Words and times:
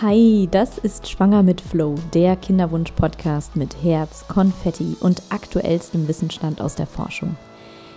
Hi, 0.00 0.46
das 0.48 0.78
ist 0.78 1.08
Schwanger 1.08 1.42
mit 1.42 1.60
Flow, 1.60 1.96
der 2.14 2.36
Kinderwunsch-Podcast 2.36 3.56
mit 3.56 3.82
Herz, 3.82 4.28
Konfetti 4.28 4.96
und 5.00 5.20
aktuellstem 5.30 6.06
Wissensstand 6.06 6.60
aus 6.60 6.76
der 6.76 6.86
Forschung. 6.86 7.36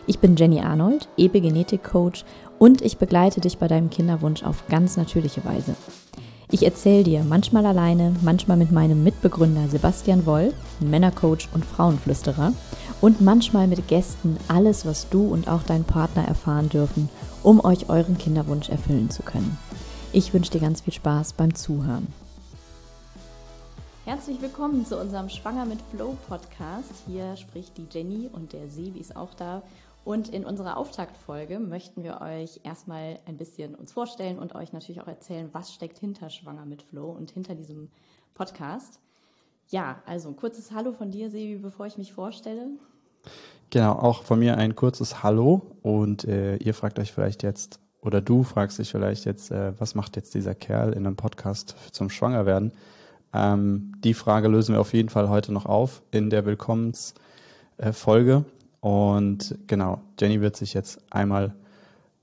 Ich 0.08 0.18
bin 0.18 0.36
Jenny 0.36 0.62
Arnold, 0.62 1.08
Epigenetik-Coach 1.18 2.26
und 2.58 2.82
ich 2.82 2.98
begleite 2.98 3.40
dich 3.40 3.60
bei 3.60 3.68
deinem 3.68 3.92
Kinderwunsch 3.92 4.42
auf 4.42 4.66
ganz 4.68 4.98
natürliche 4.98 5.46
Weise. 5.46 5.76
Ich 6.50 6.64
erzähle 6.64 7.04
dir 7.04 7.24
manchmal 7.24 7.68
alleine, 7.68 8.16
manchmal 8.24 8.58
mit 8.58 8.72
meinem 8.72 9.04
Mitbegründer 9.04 9.68
Sebastian 9.70 10.26
Woll, 10.26 10.56
Männercoach 10.80 11.50
und 11.54 11.64
Frauenflüsterer, 11.64 12.52
und 13.00 13.22
manchmal 13.22 13.68
mit 13.68 13.88
Gästen 13.88 14.38
alles, 14.48 14.88
was 14.88 15.08
du 15.10 15.28
und 15.28 15.48
auch 15.48 15.62
dein 15.62 15.84
Partner 15.84 16.28
erfahren 16.28 16.68
dürfen, 16.70 17.10
um 17.44 17.64
euch 17.64 17.90
euren 17.90 18.18
Kinderwunsch 18.18 18.70
erfüllen 18.70 19.12
zu 19.12 19.22
können. 19.22 19.56
Ich 20.14 20.34
wünsche 20.34 20.52
dir 20.52 20.60
ganz 20.60 20.82
viel 20.82 20.92
Spaß 20.92 21.32
beim 21.34 21.56
Zuhören. 21.56 22.06
Herzlich 24.04 24.42
willkommen 24.42 24.86
zu 24.86 25.00
unserem 25.00 25.30
Schwanger 25.30 25.66
mit 25.66 25.80
Flow 25.84 26.18
Podcast. 26.28 26.92
Hier 27.08 27.38
spricht 27.38 27.78
die 27.78 27.88
Jenny 27.90 28.30
und 28.30 28.52
der 28.52 28.70
Sebi 28.70 29.00
ist 29.00 29.16
auch 29.16 29.34
da. 29.34 29.64
Und 30.04 30.28
in 30.28 30.44
unserer 30.44 30.76
Auftaktfolge 30.76 31.60
möchten 31.60 32.04
wir 32.04 32.20
euch 32.20 32.60
erstmal 32.64 33.20
ein 33.26 33.38
bisschen 33.38 33.74
uns 33.74 33.94
vorstellen 33.94 34.38
und 34.38 34.54
euch 34.54 34.74
natürlich 34.74 35.00
auch 35.00 35.08
erzählen, 35.08 35.48
was 35.54 35.74
steckt 35.74 36.00
hinter 36.00 36.30
Schwanger 36.30 36.66
mit 36.66 36.82
Flow 36.82 37.10
und 37.12 37.32
hinter 37.32 37.56
diesem 37.56 37.90
Podcast. 38.34 39.00
Ja, 39.70 40.04
also 40.06 40.28
ein 40.28 40.36
kurzes 40.36 40.74
Hallo 40.74 40.92
von 40.92 41.12
dir, 41.12 41.30
Sebi, 41.30 41.56
bevor 41.56 41.86
ich 41.86 41.98
mich 41.98 42.12
vorstelle. 42.12 42.68
Genau, 43.70 43.94
auch 43.94 44.24
von 44.24 44.40
mir 44.40 44.58
ein 44.58 44.76
kurzes 44.76 45.24
Hallo 45.24 45.62
und 45.84 46.26
äh, 46.26 46.58
ihr 46.58 46.74
fragt 46.74 47.00
euch 47.00 47.14
vielleicht 47.14 47.44
jetzt, 47.44 47.80
oder 48.02 48.22
du 48.22 48.44
fragst 48.44 48.80
dich 48.80 48.92
vielleicht 48.92 49.26
jetzt, 49.26 49.52
äh, 49.52 49.74
was 49.80 49.96
macht 49.96 50.16
jetzt 50.16 50.34
dieser 50.34 50.56
Kerl 50.56 50.94
in 50.94 51.06
einem 51.06 51.16
Podcast 51.16 51.76
zum 51.92 52.10
Schwangerwerden? 52.10 52.72
Ähm, 53.34 53.94
die 54.04 54.14
Frage 54.14 54.48
lösen 54.48 54.74
wir 54.74 54.82
auf 54.82 54.94
jeden 54.94 55.10
Fall 55.10 55.30
heute 55.30 55.54
noch 55.54 55.66
auf 55.66 56.02
in 56.12 56.30
der 56.30 56.46
Willkommensfolge. 56.46 58.46
Und 58.80 59.58
genau, 59.68 60.02
Jenny 60.20 60.42
wird 60.42 60.58
sich 60.58 60.74
jetzt 60.74 61.00
einmal 61.12 61.54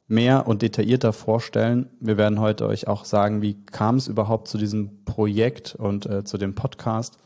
mehr 0.09 0.49
und 0.49 0.63
detaillierter 0.63 1.13
vorstellen. 1.13 1.89
Wir 2.01 2.17
werden 2.17 2.41
heute 2.41 2.67
euch 2.67 2.89
auch 2.89 3.05
sagen, 3.05 3.43
wie 3.43 3.63
kam 3.65 3.97
es 3.97 4.09
überhaupt 4.09 4.49
zu 4.49 4.59
diesem 4.59 5.05
Projekt 5.05 5.77
und 5.77 6.07
äh, 6.07 6.25
zu 6.25 6.39
dem 6.39 6.55
Podcast 6.55 7.19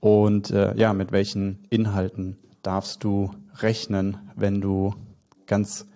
und 0.00 0.50
äh, 0.50 0.74
ja, 0.76 0.92
mit 0.92 1.12
welchen 1.12 1.64
Inhalten 1.70 2.38
darfst 2.62 3.04
du 3.04 3.30
rechnen, 3.58 4.16
wenn 4.34 4.60
du 4.60 4.94
ganz 5.46 5.86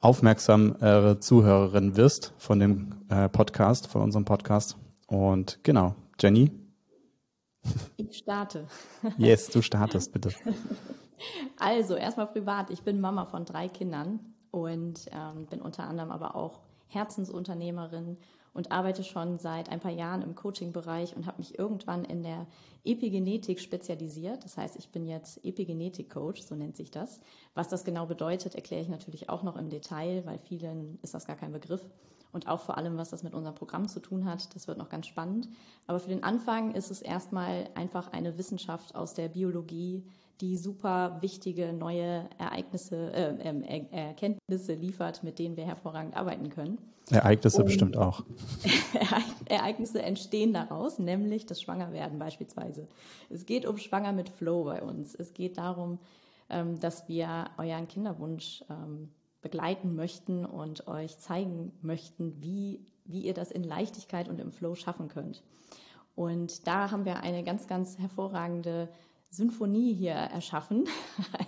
aufmerksamere 0.00 1.18
Zuhörerin 1.20 1.96
wirst 1.96 2.32
von 2.38 2.60
dem 2.60 2.94
äh, 3.08 3.28
Podcast, 3.28 3.88
von 3.88 4.02
unserem 4.02 4.24
Podcast. 4.24 4.76
Und 5.06 5.58
genau, 5.62 5.94
Jenny. 6.20 6.52
Ich 7.96 8.18
starte. 8.18 8.66
Yes, 9.16 9.48
du 9.48 9.62
startest, 9.62 10.12
bitte. 10.12 10.30
Also, 11.58 11.96
erstmal 11.96 12.28
privat. 12.28 12.70
Ich 12.70 12.82
bin 12.82 13.00
Mama 13.00 13.26
von 13.26 13.44
drei 13.44 13.66
Kindern 13.66 14.20
und 14.52 15.06
ähm, 15.10 15.46
bin 15.46 15.60
unter 15.60 15.82
anderem 15.82 16.12
aber 16.12 16.36
auch 16.36 16.60
Herzensunternehmerin 16.86 18.18
und 18.54 18.72
arbeite 18.72 19.04
schon 19.04 19.38
seit 19.38 19.68
ein 19.68 19.80
paar 19.80 19.92
Jahren 19.92 20.22
im 20.22 20.34
Coaching-Bereich 20.34 21.16
und 21.16 21.26
habe 21.26 21.38
mich 21.38 21.58
irgendwann 21.58 22.04
in 22.04 22.22
der 22.22 22.46
Epigenetik 22.84 23.60
spezialisiert. 23.60 24.44
Das 24.44 24.56
heißt, 24.56 24.76
ich 24.76 24.88
bin 24.90 25.06
jetzt 25.06 25.44
Epigenetik-Coach, 25.44 26.42
so 26.42 26.54
nennt 26.54 26.76
sich 26.76 26.90
das. 26.90 27.20
Was 27.54 27.68
das 27.68 27.84
genau 27.84 28.06
bedeutet, 28.06 28.54
erkläre 28.54 28.82
ich 28.82 28.88
natürlich 28.88 29.28
auch 29.28 29.42
noch 29.42 29.56
im 29.56 29.68
Detail, 29.68 30.24
weil 30.24 30.38
vielen 30.38 30.98
ist 31.02 31.14
das 31.14 31.26
gar 31.26 31.36
kein 31.36 31.52
Begriff. 31.52 31.84
Und 32.32 32.46
auch 32.46 32.60
vor 32.60 32.76
allem, 32.76 32.98
was 32.98 33.10
das 33.10 33.22
mit 33.22 33.34
unserem 33.34 33.54
Programm 33.54 33.88
zu 33.88 34.00
tun 34.00 34.26
hat, 34.26 34.54
das 34.54 34.68
wird 34.68 34.78
noch 34.78 34.90
ganz 34.90 35.06
spannend. 35.06 35.48
Aber 35.86 35.98
für 35.98 36.10
den 36.10 36.24
Anfang 36.24 36.74
ist 36.74 36.90
es 36.90 37.00
erstmal 37.00 37.68
einfach 37.74 38.12
eine 38.12 38.36
Wissenschaft 38.36 38.94
aus 38.94 39.14
der 39.14 39.28
Biologie, 39.28 40.04
die 40.40 40.56
super 40.56 41.18
wichtige 41.20 41.72
neue 41.72 42.28
Ereignisse, 42.38 43.12
äh, 43.12 43.34
er 43.42 43.92
Erkenntnisse 43.92 44.74
liefert, 44.74 45.22
mit 45.22 45.38
denen 45.38 45.56
wir 45.56 45.64
hervorragend 45.64 46.16
arbeiten 46.16 46.50
können. 46.50 46.78
Ereignisse 47.10 47.58
Und 47.58 47.66
bestimmt 47.66 47.96
auch. 47.96 48.22
Ereignisse 49.46 50.02
entstehen 50.02 50.52
daraus, 50.52 50.98
nämlich 50.98 51.46
das 51.46 51.60
Schwangerwerden 51.60 52.18
beispielsweise. 52.18 52.86
Es 53.30 53.46
geht 53.46 53.66
um 53.66 53.78
Schwanger 53.78 54.12
mit 54.12 54.28
Flow 54.28 54.64
bei 54.64 54.82
uns. 54.82 55.14
Es 55.14 55.32
geht 55.32 55.58
darum, 55.58 55.98
ähm, 56.50 56.78
dass 56.78 57.08
wir 57.08 57.46
euren 57.56 57.88
Kinderwunsch 57.88 58.62
ähm, 58.70 59.10
begleiten 59.40 59.94
möchten 59.94 60.44
und 60.44 60.86
euch 60.86 61.18
zeigen 61.18 61.72
möchten, 61.80 62.42
wie, 62.42 62.80
wie 63.04 63.22
ihr 63.22 63.34
das 63.34 63.50
in 63.50 63.64
Leichtigkeit 63.64 64.28
und 64.28 64.40
im 64.40 64.52
Flow 64.52 64.74
schaffen 64.74 65.08
könnt. 65.08 65.42
Und 66.14 66.66
da 66.66 66.90
haben 66.90 67.04
wir 67.04 67.20
eine 67.20 67.44
ganz, 67.44 67.68
ganz 67.68 67.98
hervorragende 67.98 68.88
Symphonie 69.30 69.94
hier 69.94 70.12
erschaffen. 70.12 70.84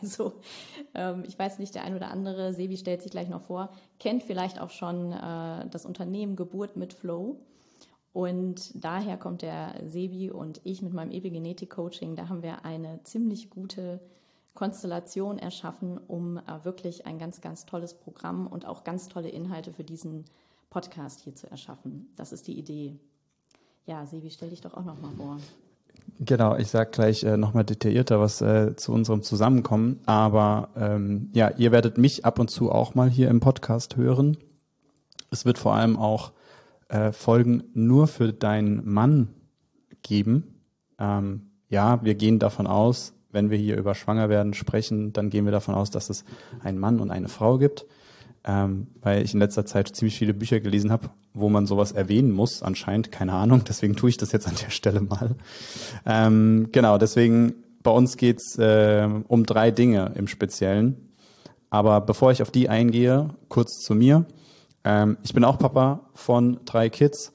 Also 0.03 0.35
ähm, 0.95 1.25
ich 1.27 1.39
weiß 1.39 1.59
nicht, 1.59 1.75
der 1.75 1.85
ein 1.85 1.95
oder 1.95 2.11
andere, 2.11 2.55
Sebi 2.55 2.77
stellt 2.77 3.03
sich 3.03 3.11
gleich 3.11 3.29
noch 3.29 3.43
vor, 3.43 3.71
kennt 3.99 4.23
vielleicht 4.23 4.61
auch 4.61 4.71
schon 4.71 5.13
äh, 5.13 5.69
das 5.69 5.85
Unternehmen 5.85 6.37
Geburt 6.37 6.77
mit 6.77 6.93
Flow. 6.93 7.41
Und 8.13 8.73
daher 8.83 9.17
kommt 9.17 9.43
der 9.43 9.75
Sebi 9.87 10.31
und 10.31 10.61
ich 10.65 10.83
mit 10.83 10.93
meinem 10.93 11.13
Epigenetik-Coaching, 11.13 12.17
da 12.17 12.29
haben 12.29 12.43
wir 12.43 12.65
eine 12.65 13.03
ziemlich 13.05 13.51
gute 13.51 14.01
Konstellation 14.55 15.39
erschaffen, 15.39 15.99
um 15.99 16.39
äh, 16.39 16.65
wirklich 16.65 17.07
ein 17.07 17.19
ganz, 17.19 17.41
ganz 17.41 17.67
tolles 17.67 17.95
Programm 17.95 18.47
und 18.47 18.67
auch 18.67 18.85
ganz 18.85 19.09
tolle 19.09 19.29
Inhalte 19.29 19.73
für 19.73 19.85
diesen 19.85 20.25
Podcast 20.71 21.21
hier 21.21 21.35
zu 21.35 21.51
erschaffen. 21.51 22.13
Das 22.17 22.33
ist 22.33 22.47
die 22.47 22.59
Idee. 22.59 22.99
Ja, 23.87 24.07
Sebi, 24.07 24.31
stell 24.31 24.51
dich 24.51 24.61
doch 24.61 24.75
auch 24.75 24.85
noch 24.85 25.01
mal 25.01 25.13
vor. 25.13 25.39
Genau, 26.19 26.57
ich 26.57 26.69
sage 26.69 26.91
gleich 26.91 27.25
äh, 27.25 27.37
nochmal 27.37 27.65
detaillierter 27.65 28.21
was 28.21 28.43
äh, 28.43 28.77
zu 28.77 28.93
unserem 28.93 29.23
Zusammenkommen. 29.23 30.01
Aber 30.07 30.69
ähm, 30.77 31.31
ja, 31.33 31.51
ihr 31.57 31.73
werdet 31.73 31.97
mich 31.97 32.25
ab 32.25 32.39
und 32.39 32.51
zu 32.51 32.71
auch 32.71 32.95
mal 32.95 33.09
hier 33.09 33.29
im 33.29 33.41
Podcast 33.41 33.97
hören. 33.97 34.37
Es 35.31 35.45
wird 35.45 35.59
vor 35.59 35.75
allem 35.75 35.97
auch 35.97 36.33
äh, 36.89 37.13
Folgen 37.13 37.65
nur 37.73 38.07
für 38.07 38.33
deinen 38.33 38.87
Mann 38.87 39.29
geben. 40.03 40.61
Ähm, 40.99 41.51
ja, 41.69 42.05
wir 42.05 42.15
gehen 42.15 42.39
davon 42.39 42.67
aus, 42.67 43.15
wenn 43.31 43.51
wir 43.51 43.57
hier 43.57 43.77
über 43.77 43.95
Schwangerwerden 43.95 44.55
sprechen, 44.55 45.13
dann 45.13 45.31
gehen 45.31 45.45
wir 45.45 45.53
davon 45.53 45.75
aus, 45.75 45.91
dass 45.91 46.11
es 46.11 46.25
einen 46.63 46.79
Mann 46.79 47.01
und 47.01 47.11
eine 47.11 47.29
Frau 47.29 47.59
gibt 47.59 47.87
ähm, 48.45 48.89
weil 49.01 49.23
ich 49.23 49.35
in 49.35 49.41
letzter 49.41 49.67
Zeit 49.67 49.95
ziemlich 49.95 50.17
viele 50.17 50.35
Bücher 50.35 50.61
gelesen 50.61 50.91
habe, 50.91 51.11
wo 51.35 51.49
man 51.49 51.67
sowas 51.67 51.93
erwähnen 51.93 52.33
muss, 52.33 52.63
anscheinend, 52.63 53.13
keine 53.13 53.33
Ahnung, 53.33 53.63
deswegen 53.69 53.97
tue 53.97 54.11
ich 54.11 54.17
das 54.17 54.33
jetzt 54.33 54.49
an 54.49 54.55
der 54.63 54.71
Stelle 54.71 55.01
mal. 55.01 55.37
Ähm, 56.07 56.69
genau, 56.73 56.99
deswegen 56.99 57.55
bei 57.83 57.91
uns 57.91 58.17
geht's 58.17 58.59
äh, 58.59 59.09
um 59.29 59.45
drei 59.45 59.71
Dinge 59.71 60.13
im 60.15 60.27
Speziellen. 60.27 61.11
Aber 61.71 62.01
bevor 62.01 62.33
ich 62.33 62.43
auf 62.43 62.51
die 62.51 62.69
eingehe, 62.69 63.31
kurz 63.49 63.79
zu 63.79 63.95
mir. 63.95 64.27
Ähm, 64.85 65.19
ich 65.23 65.33
bin 65.33 65.45
auch 65.45 65.59
Papa 65.59 66.11
von 66.15 66.61
drei 66.65 66.89
Kids. 66.89 67.33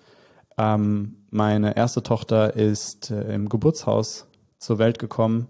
Ähm, 0.57 1.17
meine 1.29 1.75
erste 1.75 2.03
Tochter 2.03 2.55
ist 2.55 3.11
äh, 3.11 3.33
im 3.33 3.49
Geburtshaus 3.49 4.27
zur 4.57 4.77
Welt 4.77 4.99
gekommen 4.99 5.47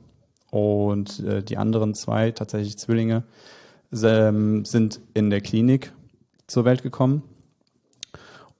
und 0.51 1.19
äh, 1.21 1.43
die 1.43 1.57
anderen 1.57 1.93
zwei, 1.93 2.31
tatsächlich 2.31 2.77
Zwillinge, 2.77 3.23
sind 3.91 5.01
in 5.13 5.29
der 5.29 5.41
Klinik 5.41 5.93
zur 6.47 6.65
Welt 6.65 6.83
gekommen. 6.83 7.23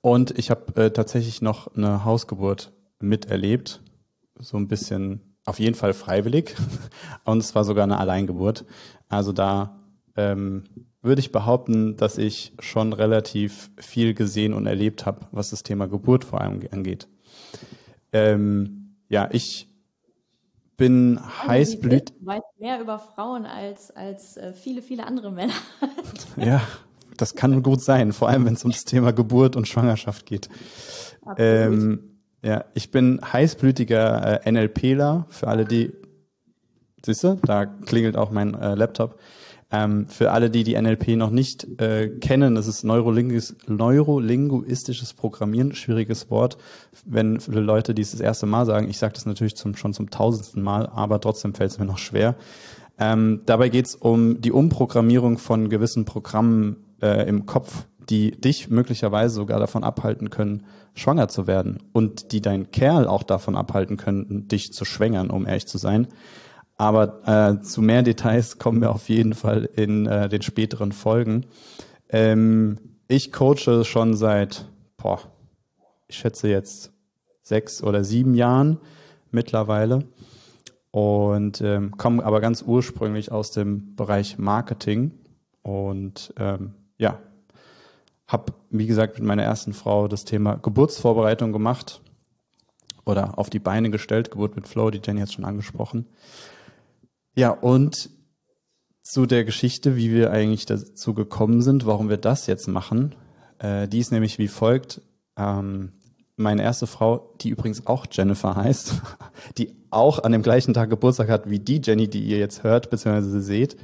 Und 0.02 0.38
ich 0.38 0.52
habe 0.52 0.84
äh, 0.84 0.91
tatsächlich 0.91 1.41
noch 1.41 1.75
eine 1.75 2.06
Hausgeburt 2.06 2.72
miterlebt. 3.00 3.81
So 4.40 4.58
ein 4.58 4.68
bisschen, 4.68 5.22
auf 5.46 5.59
jeden 5.59 5.75
Fall 5.75 5.94
freiwillig. 5.94 6.56
Und 7.25 7.40
es 7.40 7.56
war 7.56 7.63
sogar 7.63 7.84
eine 7.84 7.97
Alleingeburt. 7.97 8.66
Also 9.09 9.31
da 9.31 9.80
ähm, 10.16 10.63
würde 11.02 11.19
ich 11.19 11.31
behaupten, 11.31 11.97
dass 11.97 12.18
ich 12.18 12.53
schon 12.59 12.94
relativ 12.94 13.71
viel 13.80 14.13
gesehen 14.13 14.54
und 14.54 14.66
erlebt 14.66 15.06
habe, 15.06 15.28
was 15.31 15.51
das 15.51 15.63
Thema 15.63 15.88
Geburt 15.88 16.24
vor 16.24 16.42
allem 16.42 16.62
angeht. 16.71 17.07
Ähm, 18.12 18.95
ja, 19.07 19.30
ich 19.31 19.68
bin 20.77 21.18
also, 21.18 21.48
heißblütig. 21.48 22.18
Du 22.19 22.25
weißt 22.25 22.60
mehr 22.60 22.81
über 22.81 23.00
Frauen 23.00 23.45
als, 23.45 23.92
als 23.92 24.38
äh, 24.38 24.54
viele, 24.54 24.81
viele 24.81 25.06
andere 25.07 25.31
Männer. 25.31 25.54
ja, 26.38 26.62
das 27.18 27.36
kann 27.36 27.63
gut 27.63 27.81
sein, 27.81 28.13
vor 28.13 28.30
allem 28.30 28.45
wenn 28.45 28.56
es 28.56 28.66
um 28.66 28.72
das 28.72 28.83
Thema 28.83 29.12
Geburt 29.13 29.56
und 29.56 29.68
Schwangerschaft 29.68 30.25
geht. 30.25 30.50
Ähm, 31.38 32.19
ja, 32.42 32.66
ich 32.74 32.92
bin 32.92 33.19
heißblütiger 33.22 34.45
äh, 34.45 34.51
NLPler, 34.51 35.25
für 35.30 35.48
alle, 35.48 35.66
die, 35.66 35.94
siehst 37.04 37.24
du, 37.24 37.39
da 37.44 37.66
klingelt 37.66 38.18
auch 38.18 38.31
mein 38.31 38.54
äh, 38.54 38.75
Laptop. 38.75 39.19
Ähm, 39.75 40.07
für 40.07 40.31
alle, 40.31 40.50
die 40.50 40.63
die 40.63 40.80
NLP 40.80 41.10
noch 41.18 41.31
nicht 41.31 41.81
äh, 41.81 42.07
kennen, 42.07 42.56
das 42.56 42.68
ist 42.68 42.83
Neurolinguis 42.83 43.56
neurolinguistisches 43.68 45.13
Programmieren, 45.13 45.75
schwieriges 45.75 46.30
Wort. 46.30 46.57
Wenn 47.06 47.39
für 47.39 47.60
Leute, 47.60 47.94
die 47.94 48.01
es 48.01 48.12
das 48.12 48.22
erste 48.22 48.45
Mal 48.45 48.66
sagen, 48.66 48.89
ich 48.89 48.98
sage 48.98 49.13
das 49.13 49.25
natürlich 49.25 49.56
zum, 49.56 49.75
schon 49.75 49.94
zum 49.94 50.10
tausendsten 50.10 50.63
Mal, 50.63 50.88
aber 50.88 51.19
trotzdem 51.19 51.54
fällt 51.54 51.72
es 51.72 51.80
mir 51.80 51.86
noch 51.86 51.98
schwer. 51.98 52.36
Ähm, 52.98 53.42
dabei 53.45 53.69
geht 53.69 53.88
es 53.88 53.95
um 53.95 54.39
die 54.39 54.54
Umprogrammierung 54.54 55.38
von 55.38 55.68
gewissen 55.69 56.06
Programmen 56.06 56.78
äh, 57.01 57.28
im 57.28 57.45
Kopf 57.45 57.86
die 58.10 58.31
dich 58.31 58.69
möglicherweise 58.69 59.33
sogar 59.33 59.60
davon 59.60 59.83
abhalten 59.83 60.30
können, 60.30 60.66
schwanger 60.94 61.28
zu 61.28 61.48
werden 61.48 61.80
und 61.92 62.31
die 62.31 62.42
deinen 62.42 62.71
Kerl 62.71 63.07
auch 63.07 63.24
davon 63.24 63.56
abhalten 63.56 63.98
könnten, 63.98 64.48
dich 64.48 64.74
zu 64.74 64.86
schwängern, 64.86 65.30
um 65.30 65.48
ehrlich 65.48 65.66
zu 65.66 65.78
sein. 65.78 66.07
Aber 66.77 67.22
äh, 67.25 67.62
zu 67.62 67.81
mehr 67.81 68.04
Details 68.04 68.57
kommen 68.57 68.81
wir 68.81 68.92
auf 68.92 69.07
jeden 69.07 69.33
Fall 69.33 69.69
in 69.75 70.06
äh, 70.07 70.27
den 70.27 70.42
späteren 70.42 70.92
Folgen. 70.92 71.45
Ähm, 72.10 72.80
ich 73.07 73.31
coache 73.31 73.83
schon 73.86 74.16
seit, 74.16 74.66
boah, 74.98 75.19
ich 76.07 76.18
schätze 76.18 76.50
jetzt 76.50 76.92
sechs 77.42 77.81
oder 77.81 78.04
sieben 78.04 78.33
Jahren 78.33 78.80
mittlerweile 79.31 80.06
und 80.92 81.62
ähm, 81.62 81.95
komme 81.98 82.24
aber 82.24 82.42
ganz 82.42 82.62
ursprünglich 82.62 83.31
aus 83.31 83.51
dem 83.51 83.95
Bereich 83.95 84.38
Marketing 84.38 85.12
und 85.62 86.33
ähm, 86.38 86.74
ja, 86.98 87.19
habe, 88.28 88.54
wie 88.69 88.88
gesagt, 88.88 89.19
mit 89.19 89.28
meiner 89.28 89.44
ersten 89.44 89.74
Frau 89.74 90.07
das 90.07 90.25
Thema 90.25 90.56
Geburtsvorbereitung 90.56 91.51
gemacht 91.51 92.01
oder 93.06 93.38
auf 93.38 93.50
die 93.50 93.60
Beine 93.60 93.92
gestellt, 93.92 94.31
Geburt 94.31 94.56
mit 94.56 94.68
Flow, 94.68 94.89
die 94.89 95.01
Jenny 95.04 95.21
hat 95.21 95.31
schon 95.31 95.45
angesprochen. 95.45 96.07
Ja, 97.35 97.51
und 97.51 98.09
zu 99.03 99.25
der 99.25 99.43
Geschichte, 99.43 99.95
wie 99.95 100.11
wir 100.11 100.31
eigentlich 100.31 100.65
dazu 100.65 101.13
gekommen 101.13 101.61
sind, 101.61 101.85
warum 101.85 102.09
wir 102.09 102.17
das 102.17 102.47
jetzt 102.47 102.67
machen. 102.67 103.13
Äh, 103.59 103.87
die 103.87 103.99
ist 103.99 104.11
nämlich 104.11 104.39
wie 104.39 104.47
folgt. 104.47 105.01
Ähm, 105.37 105.91
meine 106.37 106.63
erste 106.63 106.87
Frau, 106.87 107.33
die 107.41 107.49
übrigens 107.49 107.87
auch 107.87 108.07
Jennifer 108.11 108.55
heißt, 108.55 109.01
die 109.57 109.75
auch 109.89 110.23
an 110.23 110.31
dem 110.31 110.41
gleichen 110.41 110.73
Tag 110.73 110.89
Geburtstag 110.89 111.29
hat 111.29 111.49
wie 111.49 111.59
die 111.59 111.81
Jenny, 111.83 112.07
die 112.07 112.23
ihr 112.23 112.39
jetzt 112.39 112.63
hört 112.63 112.89
bzw. 112.89 113.39
seht. 113.39 113.77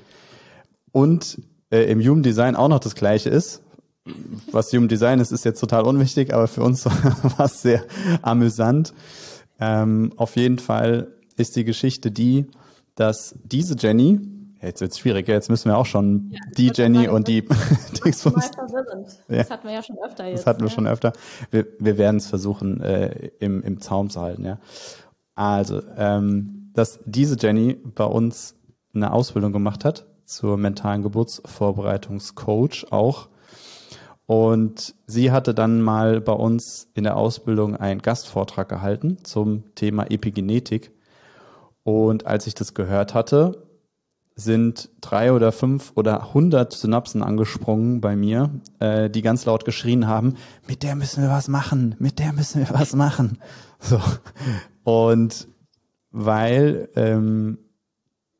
Und 0.91 1.41
äh, 1.71 1.83
im 1.91 2.01
Human 2.01 2.23
Design 2.23 2.55
auch 2.55 2.67
noch 2.67 2.79
das 2.79 2.95
gleiche 2.95 3.29
ist, 3.29 3.61
was 4.51 4.73
Human 4.73 4.87
Design 4.87 5.19
ist, 5.19 5.31
ist 5.31 5.45
jetzt 5.45 5.59
total 5.59 5.83
unwichtig, 5.83 6.33
aber 6.33 6.47
für 6.47 6.63
uns 6.63 6.85
war 7.37 7.45
es 7.45 7.61
sehr 7.61 7.83
amüsant. 8.21 8.93
Ähm, 9.59 10.13
auf 10.17 10.35
jeden 10.35 10.57
Fall 10.57 11.07
ist 11.37 11.55
die 11.55 11.63
Geschichte 11.63 12.11
die, 12.11 12.47
dass 13.01 13.35
diese 13.43 13.75
Jenny, 13.77 14.19
jetzt 14.61 14.79
wird's 14.79 14.99
schwierig, 14.99 15.27
jetzt 15.27 15.49
müssen 15.49 15.69
wir 15.69 15.77
auch 15.77 15.87
schon 15.87 16.29
ja, 16.31 16.39
die 16.55 16.71
Jenny 16.73 17.07
und 17.07 17.27
die 17.27 17.41
Dingsbums. 18.05 18.51
Das 19.27 19.49
hatten 19.49 19.67
wir 19.67 19.73
ja 19.73 19.81
schon 19.81 19.97
öfter 20.05 20.27
jetzt. 20.27 20.39
Das 20.39 20.47
hatten 20.47 20.61
wir 20.61 20.67
ja. 20.67 20.73
schon 20.73 20.87
öfter. 20.87 21.13
Wir, 21.49 21.65
wir 21.79 21.97
werden 21.97 22.17
es 22.17 22.27
versuchen, 22.27 22.79
äh, 22.81 23.31
im, 23.39 23.63
im 23.63 23.81
Zaum 23.81 24.11
zu 24.11 24.21
halten, 24.21 24.45
ja. 24.45 24.59
Also, 25.33 25.81
ähm, 25.97 26.69
dass 26.73 26.99
diese 27.05 27.35
Jenny 27.39 27.73
bei 27.73 28.05
uns 28.05 28.55
eine 28.93 29.11
Ausbildung 29.11 29.51
gemacht 29.51 29.83
hat 29.83 30.05
zur 30.25 30.57
mentalen 30.57 31.01
Geburtsvorbereitungscoach 31.01 32.91
auch 32.91 33.29
und 34.27 34.95
sie 35.07 35.31
hatte 35.31 35.53
dann 35.53 35.81
mal 35.81 36.21
bei 36.21 36.33
uns 36.33 36.89
in 36.93 37.03
der 37.03 37.17
Ausbildung 37.17 37.75
einen 37.75 38.01
Gastvortrag 38.01 38.69
gehalten 38.69 39.17
zum 39.23 39.75
Thema 39.75 40.09
Epigenetik. 40.09 40.91
Und 41.83 42.25
als 42.25 42.47
ich 42.47 42.53
das 42.53 42.73
gehört 42.73 43.13
hatte, 43.13 43.67
sind 44.35 44.89
drei 45.01 45.33
oder 45.33 45.51
fünf 45.51 45.91
oder 45.95 46.33
hundert 46.33 46.73
Synapsen 46.73 47.21
angesprungen 47.21 48.01
bei 48.01 48.15
mir, 48.15 48.49
äh, 48.79 49.09
die 49.09 49.21
ganz 49.21 49.45
laut 49.45 49.65
geschrien 49.65 50.07
haben, 50.07 50.35
mit 50.67 50.83
der 50.83 50.95
müssen 50.95 51.21
wir 51.21 51.29
was 51.29 51.47
machen, 51.47 51.95
mit 51.99 52.19
der 52.19 52.33
müssen 52.33 52.61
wir 52.61 52.73
was 52.73 52.93
machen. 52.95 53.37
So. 53.83 53.99
Und 54.83 55.47
weil 56.11 56.89
ähm, 56.95 57.57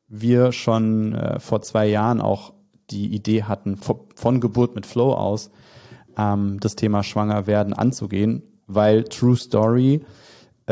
wir 0.06 0.52
schon 0.52 1.14
äh, 1.16 1.40
vor 1.40 1.62
zwei 1.62 1.88
Jahren 1.88 2.20
auch 2.20 2.52
die 2.90 3.12
Idee 3.12 3.42
hatten, 3.42 3.76
von 3.76 4.40
Geburt 4.40 4.76
mit 4.76 4.86
Flow 4.86 5.14
aus, 5.14 5.50
ähm, 6.16 6.60
das 6.60 6.76
Thema 6.76 7.02
Schwangerwerden 7.02 7.72
anzugehen, 7.72 8.44
weil 8.68 9.02
True 9.02 9.34
Story, 9.36 10.04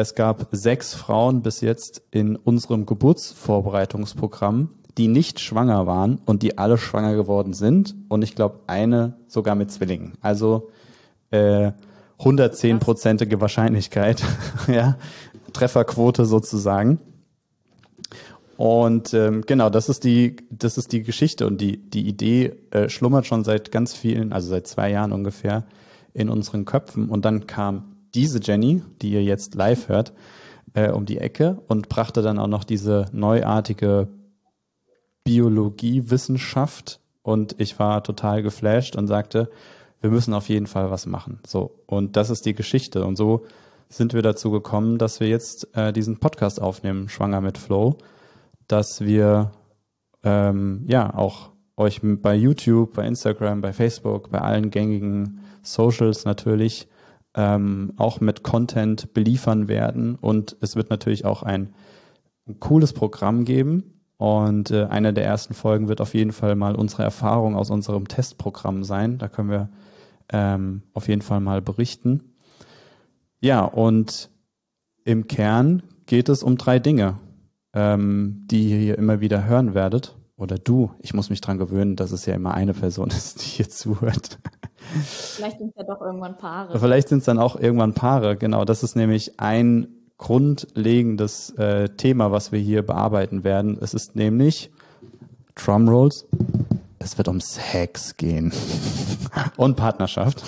es 0.00 0.14
gab 0.14 0.48
sechs 0.52 0.94
Frauen 0.94 1.42
bis 1.42 1.60
jetzt 1.60 2.02
in 2.10 2.36
unserem 2.36 2.86
Geburtsvorbereitungsprogramm, 2.86 4.70
die 4.98 5.08
nicht 5.08 5.40
schwanger 5.40 5.86
waren 5.86 6.20
und 6.26 6.42
die 6.42 6.58
alle 6.58 6.78
schwanger 6.78 7.14
geworden 7.14 7.52
sind. 7.52 7.94
Und 8.08 8.22
ich 8.22 8.34
glaube, 8.34 8.60
eine 8.66 9.14
sogar 9.28 9.54
mit 9.54 9.70
Zwillingen. 9.70 10.12
Also 10.20 10.70
äh, 11.30 11.72
110-prozentige 12.18 13.40
Wahrscheinlichkeit, 13.40 14.22
ja, 14.66 14.96
Trefferquote 15.52 16.26
sozusagen. 16.26 16.98
Und 18.56 19.14
ähm, 19.14 19.42
genau, 19.46 19.70
das 19.70 19.88
ist 19.88 20.04
die, 20.04 20.36
das 20.50 20.76
ist 20.76 20.92
die 20.92 21.02
Geschichte 21.02 21.46
und 21.46 21.62
die 21.62 21.78
die 21.78 22.06
Idee 22.06 22.52
äh, 22.72 22.90
schlummert 22.90 23.26
schon 23.26 23.42
seit 23.42 23.72
ganz 23.72 23.94
vielen, 23.94 24.34
also 24.34 24.50
seit 24.50 24.66
zwei 24.66 24.90
Jahren 24.90 25.12
ungefähr 25.12 25.64
in 26.12 26.28
unseren 26.28 26.66
Köpfen. 26.66 27.08
Und 27.08 27.24
dann 27.24 27.46
kam 27.46 27.89
diese 28.14 28.40
Jenny, 28.42 28.82
die 29.00 29.12
ihr 29.12 29.22
jetzt 29.22 29.54
live 29.54 29.88
hört, 29.88 30.12
äh, 30.74 30.90
um 30.90 31.06
die 31.06 31.18
Ecke 31.18 31.60
und 31.68 31.88
brachte 31.88 32.22
dann 32.22 32.38
auch 32.38 32.46
noch 32.46 32.64
diese 32.64 33.06
neuartige 33.12 34.08
Biologiewissenschaft. 35.24 37.00
Und 37.22 37.56
ich 37.58 37.78
war 37.78 38.02
total 38.02 38.42
geflasht 38.42 38.96
und 38.96 39.06
sagte, 39.06 39.50
wir 40.00 40.10
müssen 40.10 40.32
auf 40.32 40.48
jeden 40.48 40.66
Fall 40.66 40.90
was 40.90 41.06
machen. 41.06 41.40
So 41.46 41.82
und 41.86 42.16
das 42.16 42.30
ist 42.30 42.46
die 42.46 42.54
Geschichte. 42.54 43.04
Und 43.04 43.16
so 43.16 43.44
sind 43.88 44.14
wir 44.14 44.22
dazu 44.22 44.50
gekommen, 44.50 44.98
dass 44.98 45.20
wir 45.20 45.28
jetzt 45.28 45.68
äh, 45.76 45.92
diesen 45.92 46.18
Podcast 46.18 46.60
aufnehmen, 46.60 47.08
Schwanger 47.08 47.40
mit 47.40 47.58
Flow 47.58 47.98
dass 48.70 49.00
wir 49.00 49.50
ähm, 50.22 50.84
ja 50.86 51.12
auch 51.14 51.50
euch 51.76 52.00
bei 52.02 52.34
YouTube, 52.34 52.94
bei 52.94 53.06
Instagram, 53.06 53.60
bei 53.60 53.72
Facebook, 53.72 54.30
bei 54.30 54.40
allen 54.40 54.70
gängigen 54.70 55.40
Socials 55.62 56.24
natürlich 56.24 56.88
ähm, 57.34 57.92
auch 57.96 58.20
mit 58.20 58.42
Content 58.42 59.14
beliefern 59.14 59.68
werden. 59.68 60.16
Und 60.16 60.56
es 60.60 60.76
wird 60.76 60.90
natürlich 60.90 61.24
auch 61.24 61.42
ein, 61.42 61.74
ein 62.46 62.60
cooles 62.60 62.92
Programm 62.92 63.44
geben. 63.44 64.00
Und 64.16 64.70
äh, 64.70 64.84
eine 64.84 65.14
der 65.14 65.24
ersten 65.24 65.54
Folgen 65.54 65.88
wird 65.88 66.00
auf 66.00 66.14
jeden 66.14 66.32
Fall 66.32 66.54
mal 66.54 66.74
unsere 66.74 67.02
Erfahrung 67.02 67.56
aus 67.56 67.70
unserem 67.70 68.08
Testprogramm 68.08 68.84
sein. 68.84 69.18
Da 69.18 69.28
können 69.28 69.50
wir 69.50 69.70
ähm, 70.30 70.82
auf 70.92 71.08
jeden 71.08 71.22
Fall 71.22 71.40
mal 71.40 71.62
berichten. 71.62 72.34
Ja, 73.40 73.64
und 73.64 74.30
im 75.04 75.26
Kern 75.26 75.82
geht 76.06 76.28
es 76.28 76.42
um 76.42 76.58
drei 76.58 76.78
Dinge 76.78 77.18
ähm, 77.72 78.46
die 78.50 78.70
ihr 78.70 78.78
hier 78.78 78.98
immer 78.98 79.20
wieder 79.20 79.44
hören 79.44 79.74
werdet. 79.74 80.16
Oder 80.36 80.58
du, 80.58 80.90
ich 81.00 81.12
muss 81.14 81.30
mich 81.30 81.40
dran 81.40 81.58
gewöhnen, 81.58 81.96
dass 81.96 82.12
es 82.12 82.26
ja 82.26 82.34
immer 82.34 82.54
eine 82.54 82.74
Person 82.74 83.08
ist, 83.10 83.42
die 83.42 83.46
hier 83.46 83.68
zuhört. 83.68 84.38
Vielleicht 85.04 85.58
sind 85.58 85.70
es 85.70 85.76
ja 85.76 85.84
doch 85.84 86.00
irgendwann 86.00 86.36
Paare. 86.36 86.78
Vielleicht 86.78 87.08
sind 87.08 87.18
es 87.18 87.24
dann 87.24 87.38
auch 87.38 87.56
irgendwann 87.56 87.94
Paare, 87.94 88.36
genau. 88.36 88.64
Das 88.64 88.82
ist 88.82 88.96
nämlich 88.96 89.38
ein 89.40 89.88
grundlegendes 90.18 91.50
äh, 91.58 91.88
Thema, 91.90 92.30
was 92.32 92.52
wir 92.52 92.58
hier 92.58 92.84
bearbeiten 92.84 93.44
werden. 93.44 93.78
Es 93.80 93.94
ist 93.94 94.16
nämlich 94.16 94.70
Drumrolls. 95.54 96.26
Es 96.98 97.16
wird 97.16 97.28
um 97.28 97.40
Sex 97.40 98.16
gehen 98.16 98.52
und 99.56 99.76
Partnerschaft 99.76 100.42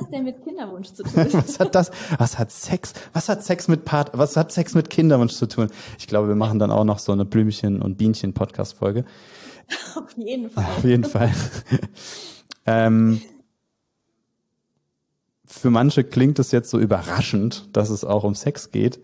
das 0.00 0.10
denn 0.10 0.24
mit 0.24 0.42
Kinderwunsch 0.44 0.92
zu 0.92 1.02
tun? 1.02 1.12
was 1.32 1.60
hat 1.60 1.74
das? 1.74 1.90
Was 2.18 2.38
hat 2.38 2.50
Sex? 2.50 2.92
Was 3.12 3.28
hat 3.28 3.44
Sex 3.44 3.68
mit 3.68 3.84
Part? 3.84 4.10
Was 4.12 4.36
hat 4.36 4.52
Sex 4.52 4.74
mit 4.74 4.90
Kinderwunsch 4.90 5.34
zu 5.34 5.46
tun? 5.46 5.68
Ich 5.98 6.06
glaube, 6.06 6.28
wir 6.28 6.34
machen 6.34 6.58
dann 6.58 6.70
auch 6.70 6.84
noch 6.84 6.98
so 6.98 7.12
eine 7.12 7.24
Blümchen 7.24 7.82
und 7.82 7.96
Bienchen 7.96 8.32
Podcast 8.32 8.74
Folge. 8.74 9.04
Auf 9.96 10.16
jeden 10.16 10.50
Fall. 10.50 10.64
Auf 10.64 10.84
jeden 10.84 11.04
Fall. 11.04 11.32
ähm, 12.66 13.20
für 15.46 15.70
manche 15.70 16.04
klingt 16.04 16.38
es 16.38 16.52
jetzt 16.52 16.70
so 16.70 16.78
überraschend, 16.78 17.68
dass 17.72 17.90
es 17.90 18.04
auch 18.04 18.24
um 18.24 18.34
Sex 18.34 18.70
geht. 18.70 19.00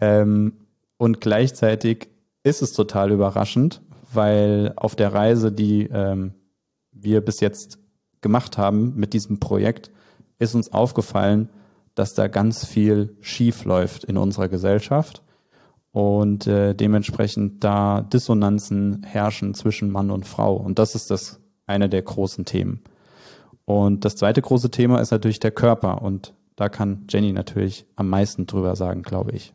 Ähm, 0.00 0.54
und 0.96 1.20
gleichzeitig 1.20 2.08
ist 2.42 2.62
es 2.62 2.72
total 2.72 3.12
überraschend, 3.12 3.82
weil 4.12 4.72
auf 4.76 4.96
der 4.96 5.12
Reise, 5.12 5.52
die 5.52 5.88
ähm, 5.92 6.34
wir 6.92 7.20
bis 7.20 7.40
jetzt 7.40 7.78
gemacht 8.20 8.58
haben 8.58 8.94
mit 8.96 9.12
diesem 9.12 9.38
Projekt, 9.38 9.90
ist 10.38 10.54
uns 10.54 10.72
aufgefallen, 10.72 11.50
dass 11.94 12.14
da 12.14 12.28
ganz 12.28 12.64
viel 12.64 13.16
schief 13.20 13.64
läuft 13.64 14.04
in 14.04 14.16
unserer 14.16 14.48
Gesellschaft 14.48 15.22
und 15.90 16.46
äh, 16.46 16.74
dementsprechend 16.74 17.64
da 17.64 18.02
Dissonanzen 18.02 19.02
herrschen 19.04 19.54
zwischen 19.54 19.90
Mann 19.90 20.10
und 20.10 20.26
Frau. 20.26 20.56
Und 20.56 20.78
das 20.78 20.94
ist 20.94 21.10
das 21.10 21.40
eine 21.66 21.88
der 21.88 22.02
großen 22.02 22.44
Themen. 22.44 22.82
Und 23.68 24.06
das 24.06 24.16
zweite 24.16 24.40
große 24.40 24.70
Thema 24.70 24.98
ist 24.98 25.10
natürlich 25.10 25.40
der 25.40 25.50
Körper. 25.50 26.00
Und 26.00 26.32
da 26.56 26.70
kann 26.70 27.04
Jenny 27.10 27.34
natürlich 27.34 27.84
am 27.96 28.08
meisten 28.08 28.46
drüber 28.46 28.74
sagen, 28.76 29.02
glaube 29.02 29.32
ich. 29.32 29.52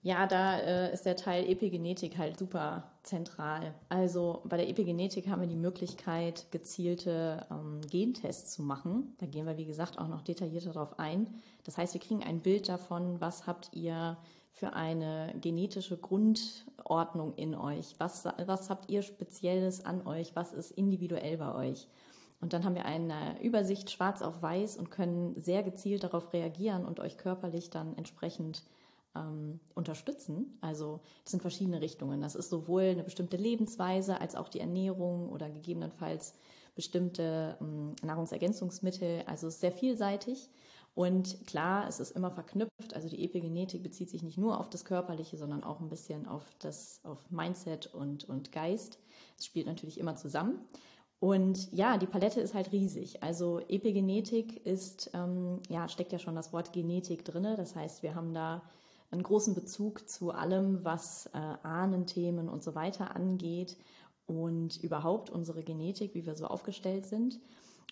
Ja, 0.00 0.26
da 0.26 0.58
äh, 0.60 0.90
ist 0.90 1.04
der 1.04 1.16
Teil 1.16 1.46
Epigenetik 1.50 2.16
halt 2.16 2.38
super 2.38 2.84
zentral. 3.02 3.74
Also 3.90 4.40
bei 4.44 4.56
der 4.56 4.70
Epigenetik 4.70 5.28
haben 5.28 5.42
wir 5.42 5.48
die 5.48 5.54
Möglichkeit, 5.54 6.46
gezielte 6.50 7.44
ähm, 7.50 7.82
Gentests 7.90 8.54
zu 8.54 8.62
machen. 8.62 9.14
Da 9.18 9.26
gehen 9.26 9.44
wir, 9.44 9.58
wie 9.58 9.66
gesagt, 9.66 9.98
auch 9.98 10.08
noch 10.08 10.22
detaillierter 10.22 10.72
darauf 10.72 10.98
ein. 10.98 11.28
Das 11.64 11.76
heißt, 11.76 11.92
wir 11.92 12.00
kriegen 12.00 12.22
ein 12.22 12.40
Bild 12.40 12.70
davon, 12.70 13.20
was 13.20 13.46
habt 13.46 13.68
ihr 13.74 14.16
für 14.50 14.72
eine 14.72 15.34
genetische 15.42 15.98
Grundordnung 15.98 17.34
in 17.34 17.54
euch? 17.54 17.96
Was, 17.98 18.24
was 18.46 18.70
habt 18.70 18.88
ihr 18.88 19.02
Spezielles 19.02 19.84
an 19.84 20.06
euch? 20.06 20.34
Was 20.34 20.54
ist 20.54 20.70
individuell 20.70 21.36
bei 21.36 21.54
euch? 21.54 21.86
Und 22.40 22.52
dann 22.52 22.64
haben 22.64 22.74
wir 22.74 22.84
eine 22.84 23.40
Übersicht 23.42 23.90
schwarz 23.90 24.22
auf 24.22 24.42
weiß 24.42 24.76
und 24.76 24.90
können 24.90 25.40
sehr 25.40 25.62
gezielt 25.62 26.04
darauf 26.04 26.32
reagieren 26.32 26.84
und 26.84 27.00
euch 27.00 27.16
körperlich 27.16 27.70
dann 27.70 27.96
entsprechend 27.96 28.62
ähm, 29.14 29.60
unterstützen. 29.74 30.58
Also 30.60 31.00
das 31.24 31.32
sind 31.32 31.40
verschiedene 31.40 31.80
Richtungen. 31.80 32.20
Das 32.20 32.34
ist 32.34 32.50
sowohl 32.50 32.82
eine 32.82 33.04
bestimmte 33.04 33.36
Lebensweise 33.36 34.20
als 34.20 34.36
auch 34.36 34.48
die 34.48 34.60
Ernährung 34.60 35.30
oder 35.30 35.48
gegebenenfalls 35.50 36.34
bestimmte 36.74 37.56
ähm, 37.60 37.94
Nahrungsergänzungsmittel. 38.02 39.22
Also 39.26 39.48
es 39.48 39.54
ist 39.54 39.60
sehr 39.60 39.72
vielseitig. 39.72 40.50
Und 40.94 41.46
klar, 41.46 41.86
es 41.88 42.00
ist 42.00 42.12
immer 42.12 42.30
verknüpft. 42.30 42.94
Also 42.94 43.08
die 43.08 43.22
Epigenetik 43.22 43.82
bezieht 43.82 44.08
sich 44.08 44.22
nicht 44.22 44.38
nur 44.38 44.58
auf 44.58 44.70
das 44.70 44.86
Körperliche, 44.86 45.36
sondern 45.36 45.62
auch 45.62 45.80
ein 45.80 45.90
bisschen 45.90 46.26
auf 46.26 46.42
das, 46.58 47.00
auf 47.04 47.30
Mindset 47.30 47.92
und, 47.94 48.24
und 48.24 48.50
Geist. 48.50 48.98
Es 49.38 49.44
spielt 49.44 49.66
natürlich 49.66 50.00
immer 50.00 50.16
zusammen. 50.16 50.60
Und 51.18 51.72
ja, 51.72 51.96
die 51.96 52.06
Palette 52.06 52.40
ist 52.40 52.54
halt 52.54 52.72
riesig. 52.72 53.22
Also 53.22 53.60
Epigenetik 53.68 54.64
ist, 54.66 55.10
ähm, 55.14 55.60
ja, 55.68 55.88
steckt 55.88 56.12
ja 56.12 56.18
schon 56.18 56.34
das 56.34 56.52
Wort 56.52 56.72
Genetik 56.72 57.24
drin. 57.24 57.54
Das 57.56 57.74
heißt, 57.74 58.02
wir 58.02 58.14
haben 58.14 58.34
da 58.34 58.62
einen 59.10 59.22
großen 59.22 59.54
Bezug 59.54 60.08
zu 60.08 60.32
allem, 60.32 60.84
was 60.84 61.26
äh, 61.32 61.38
Ahnenthemen 61.38 62.48
und 62.48 62.62
so 62.62 62.74
weiter 62.74 63.16
angeht 63.16 63.76
und 64.26 64.82
überhaupt 64.82 65.30
unsere 65.30 65.62
Genetik, 65.62 66.14
wie 66.14 66.26
wir 66.26 66.34
so 66.34 66.46
aufgestellt 66.46 67.06
sind. 67.06 67.38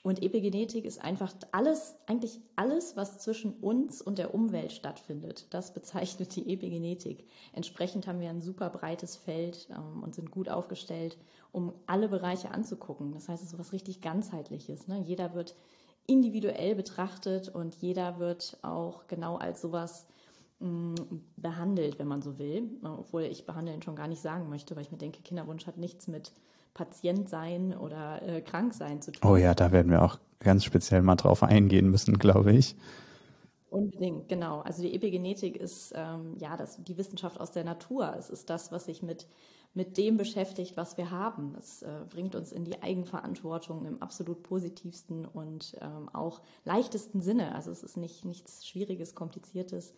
Und 0.05 0.23
Epigenetik 0.23 0.85
ist 0.85 1.03
einfach 1.03 1.35
alles, 1.51 1.97
eigentlich 2.07 2.39
alles, 2.55 2.95
was 2.95 3.19
zwischen 3.19 3.55
uns 3.55 4.01
und 4.01 4.19
der 4.19 4.35
Umwelt 4.35 4.71
stattfindet. 4.71 5.47
Das 5.51 5.75
bezeichnet 5.75 6.37
die 6.37 6.53
Epigenetik. 6.53 7.27
Entsprechend 7.53 8.07
haben 8.07 8.21
wir 8.21 8.31
ein 8.31 8.43
super 8.43 8.71
breites 8.71 9.17
Feld 9.17 9.67
ähm, 9.71 10.05
und 10.05 10.15
sind 10.15 10.31
gut 10.31 10.49
aufgestellt, 10.49 11.19
um 11.51 11.73
alle 11.87 12.09
Bereiche 12.09 12.53
anzugucken. 12.53 13.13
Das 13.13 13.29
heißt, 13.29 13.43
es 13.43 13.55
ist 13.55 13.59
was 13.59 13.73
richtig 13.73 14.03
ganzheitliches. 14.03 14.87
Ne? 14.87 15.03
Jeder 15.05 15.35
wird 15.35 15.57
individuell 16.07 16.77
betrachtet 16.77 17.49
und 17.49 17.75
jeder 17.75 18.19
wird 18.19 18.59
auch 18.63 19.07
genau 19.09 19.37
als 19.37 19.63
sowas 19.63 20.07
Mm, 20.61 20.95
behandelt, 21.37 21.99
wenn 21.99 22.09
man 22.09 22.23
so 22.23 22.39
will. 22.39 22.71
Obwohl 22.83 23.23
ich 23.25 23.45
behandeln 23.45 23.83
schon 23.83 23.97
gar 23.97 24.09
nicht 24.09 24.23
sagen 24.23 24.49
möchte, 24.49 24.75
weil 24.75 24.83
ich 24.83 24.93
mir 24.93 24.99
denke, 24.99 25.21
Kinderwunsch 25.23 25.67
hat 25.67 25.77
nichts 25.77 26.07
mit 26.07 26.33
Patient 26.75 27.29
sein 27.29 27.77
oder 27.77 28.21
äh, 28.23 28.41
krank 28.43 28.75
sein 28.75 29.01
zu 29.01 29.13
tun. 29.13 29.31
Oh 29.31 29.37
ja, 29.37 29.55
da 29.55 29.73
werden 29.73 29.91
wir 29.91 30.03
auch 30.03 30.19
ganz 30.41 30.65
speziell 30.65 31.03
mal 31.03 31.17
drauf 31.17 31.43
eingehen 31.43 31.91
müssen, 31.91 32.19
glaube 32.19 32.53
ich. 32.53 32.77
Unbedingt, 33.71 34.29
genau. 34.29 34.61
Also 34.61 34.83
die 34.83 34.95
Epigenetik 34.95 35.57
ist 35.57 35.93
ähm, 35.97 36.37
ja 36.39 36.57
das, 36.57 36.83
die 36.85 36.97
Wissenschaft 36.97 37.41
aus 37.41 37.51
der 37.51 37.65
Natur. 37.65 38.15
Es 38.17 38.31
ist 38.31 38.49
das, 38.51 38.71
was 38.71 38.85
sich 38.85 39.03
mit, 39.03 39.27
mit 39.73 39.97
dem 39.97 40.17
beschäftigt, 40.17 40.77
was 40.77 40.97
wir 40.97 41.11
haben. 41.11 41.57
Es 41.59 41.83
äh, 41.83 41.89
bringt 42.09 42.37
uns 42.37 42.53
in 42.53 42.65
die 42.65 42.81
Eigenverantwortung 42.83 43.85
im 43.85 44.01
absolut 44.01 44.45
positivsten 44.45 45.25
und 45.27 45.77
ähm, 45.81 46.09
auch 46.13 46.41
leichtesten 46.65 47.21
Sinne. 47.21 47.55
Also 47.55 47.73
es 47.73 47.83
ist 47.83 47.97
nicht 47.97 48.25
nichts 48.25 48.65
Schwieriges, 48.65 49.17
Kompliziertes 49.17 49.93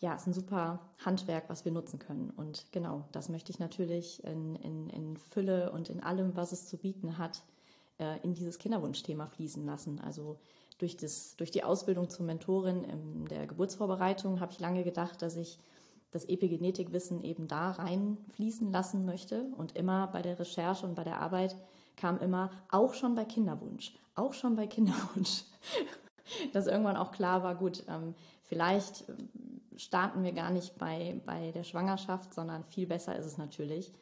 ja, 0.00 0.14
ist 0.14 0.26
ein 0.26 0.32
super 0.32 0.80
Handwerk, 1.04 1.48
was 1.48 1.64
wir 1.64 1.72
nutzen 1.72 1.98
können. 1.98 2.30
Und 2.30 2.66
genau, 2.72 3.04
das 3.12 3.28
möchte 3.28 3.50
ich 3.50 3.58
natürlich 3.58 4.22
in, 4.24 4.54
in, 4.56 4.88
in 4.90 5.16
Fülle 5.16 5.72
und 5.72 5.90
in 5.90 6.00
allem, 6.02 6.36
was 6.36 6.52
es 6.52 6.66
zu 6.66 6.76
bieten 6.76 7.18
hat, 7.18 7.42
äh, 7.98 8.20
in 8.22 8.34
dieses 8.34 8.58
Kinderwunschthema 8.58 9.26
fließen 9.26 9.64
lassen. 9.66 10.00
Also 10.00 10.38
durch, 10.78 10.96
das, 10.96 11.34
durch 11.36 11.50
die 11.50 11.64
Ausbildung 11.64 12.08
zur 12.08 12.26
Mentorin 12.26 12.84
in 12.84 13.26
der 13.26 13.46
Geburtsvorbereitung 13.46 14.40
habe 14.40 14.52
ich 14.52 14.60
lange 14.60 14.84
gedacht, 14.84 15.20
dass 15.20 15.34
ich 15.36 15.58
das 16.12 16.24
Epigenetikwissen 16.24 17.22
eben 17.22 17.48
da 17.48 17.72
reinfließen 17.72 18.70
lassen 18.70 19.04
möchte. 19.04 19.46
Und 19.56 19.76
immer 19.76 20.06
bei 20.06 20.22
der 20.22 20.38
Recherche 20.38 20.86
und 20.86 20.94
bei 20.94 21.04
der 21.04 21.20
Arbeit 21.20 21.56
kam 21.96 22.18
immer, 22.18 22.50
auch 22.70 22.94
schon 22.94 23.16
bei 23.16 23.24
Kinderwunsch, 23.24 23.92
auch 24.14 24.32
schon 24.32 24.54
bei 24.54 24.68
Kinderwunsch. 24.68 25.42
Dass 26.52 26.66
irgendwann 26.66 26.96
auch 26.96 27.10
klar 27.10 27.42
war, 27.42 27.54
gut, 27.54 27.84
ähm, 27.88 28.14
vielleicht 28.44 29.04
starten 29.78 30.22
wir 30.22 30.32
gar 30.32 30.50
nicht 30.50 30.76
bei, 30.76 31.20
bei 31.24 31.52
der 31.52 31.64
Schwangerschaft, 31.64 32.34
sondern 32.34 32.64
viel 32.64 32.86
besser 32.86 33.16
ist 33.16 33.26
es 33.26 33.38
natürlich, 33.38 33.92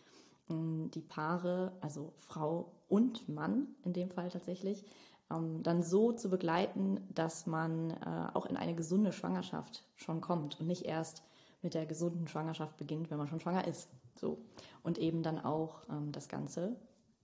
ähm, 0.50 0.90
die 0.92 1.02
Paare, 1.02 1.72
also 1.80 2.14
Frau 2.18 2.72
und 2.88 3.28
Mann 3.28 3.68
in 3.84 3.92
dem 3.92 4.10
Fall 4.10 4.30
tatsächlich, 4.30 4.84
ähm, 5.30 5.62
dann 5.62 5.82
so 5.82 6.12
zu 6.12 6.30
begleiten, 6.30 7.06
dass 7.12 7.46
man 7.46 7.90
äh, 7.90 8.28
auch 8.34 8.46
in 8.46 8.56
eine 8.56 8.74
gesunde 8.74 9.12
Schwangerschaft 9.12 9.84
schon 9.96 10.20
kommt 10.20 10.58
und 10.60 10.66
nicht 10.66 10.84
erst 10.84 11.22
mit 11.62 11.74
der 11.74 11.86
gesunden 11.86 12.28
Schwangerschaft 12.28 12.76
beginnt, 12.76 13.10
wenn 13.10 13.18
man 13.18 13.28
schon 13.28 13.40
schwanger 13.40 13.66
ist. 13.66 13.90
So. 14.18 14.38
Und 14.82 14.98
eben 14.98 15.22
dann 15.22 15.38
auch 15.38 15.82
ähm, 15.90 16.12
das 16.12 16.28
Ganze 16.28 16.76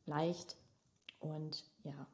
leicht 0.05 0.57
und 1.21 1.65
ja, 1.85 2.07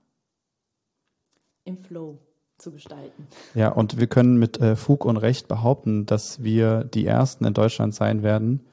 im 1.64 1.78
Flow 1.78 2.18
zu 2.58 2.72
gestalten. 2.72 3.26
Ja, 3.54 3.70
und 3.70 3.98
wir 3.98 4.06
können 4.08 4.38
mit 4.38 4.60
äh, 4.60 4.76
Fug 4.76 5.04
und 5.04 5.16
Recht 5.16 5.48
behaupten, 5.48 6.06
dass 6.06 6.42
wir 6.42 6.84
die 6.84 7.06
Ersten 7.06 7.44
in 7.44 7.54
Deutschland 7.54 7.94
sein 7.94 8.22
werden, 8.22 8.66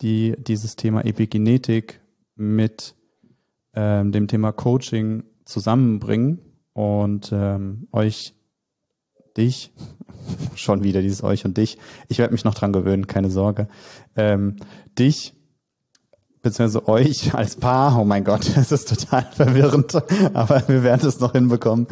die 0.00 0.34
dieses 0.38 0.76
Thema 0.76 1.04
Epigenetik 1.04 2.00
mit 2.34 2.94
ähm, 3.74 4.12
dem 4.12 4.26
Thema 4.26 4.52
Coaching 4.52 5.24
zusammenbringen 5.44 6.40
und 6.72 7.30
ähm, 7.32 7.88
euch, 7.92 8.34
dich, 9.36 9.72
schon 10.54 10.82
wieder 10.82 11.02
dieses 11.02 11.22
euch 11.22 11.44
und 11.44 11.56
dich, 11.56 11.78
ich 12.08 12.18
werde 12.18 12.32
mich 12.32 12.44
noch 12.44 12.54
dran 12.54 12.72
gewöhnen, 12.72 13.06
keine 13.06 13.30
Sorge, 13.30 13.68
ähm, 14.16 14.56
dich 14.98 15.34
beziehungsweise 16.42 16.88
euch 16.88 17.34
als 17.34 17.56
Paar, 17.56 17.98
oh 17.98 18.04
mein 18.04 18.24
Gott, 18.24 18.48
es 18.56 18.72
ist 18.72 18.88
total 18.88 19.26
verwirrend, 19.32 19.94
aber 20.34 20.62
wir 20.68 20.82
werden 20.82 21.06
es 21.06 21.20
noch 21.20 21.32
hinbekommen. 21.32 21.86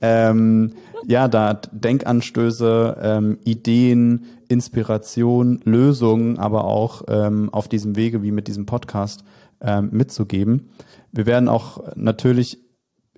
Ähm, 0.00 0.72
ja, 1.06 1.28
da 1.28 1.54
Denkanstöße, 1.54 2.96
ähm, 3.02 3.38
Ideen, 3.44 4.26
Inspiration, 4.48 5.60
Lösungen, 5.64 6.38
aber 6.38 6.64
auch 6.64 7.02
ähm, 7.08 7.50
auf 7.52 7.68
diesem 7.68 7.96
Wege 7.96 8.22
wie 8.22 8.30
mit 8.30 8.48
diesem 8.48 8.66
Podcast 8.66 9.24
ähm, 9.60 9.88
mitzugeben. 9.92 10.70
Wir 11.10 11.26
werden 11.26 11.48
auch 11.48 11.82
natürlich 11.96 12.58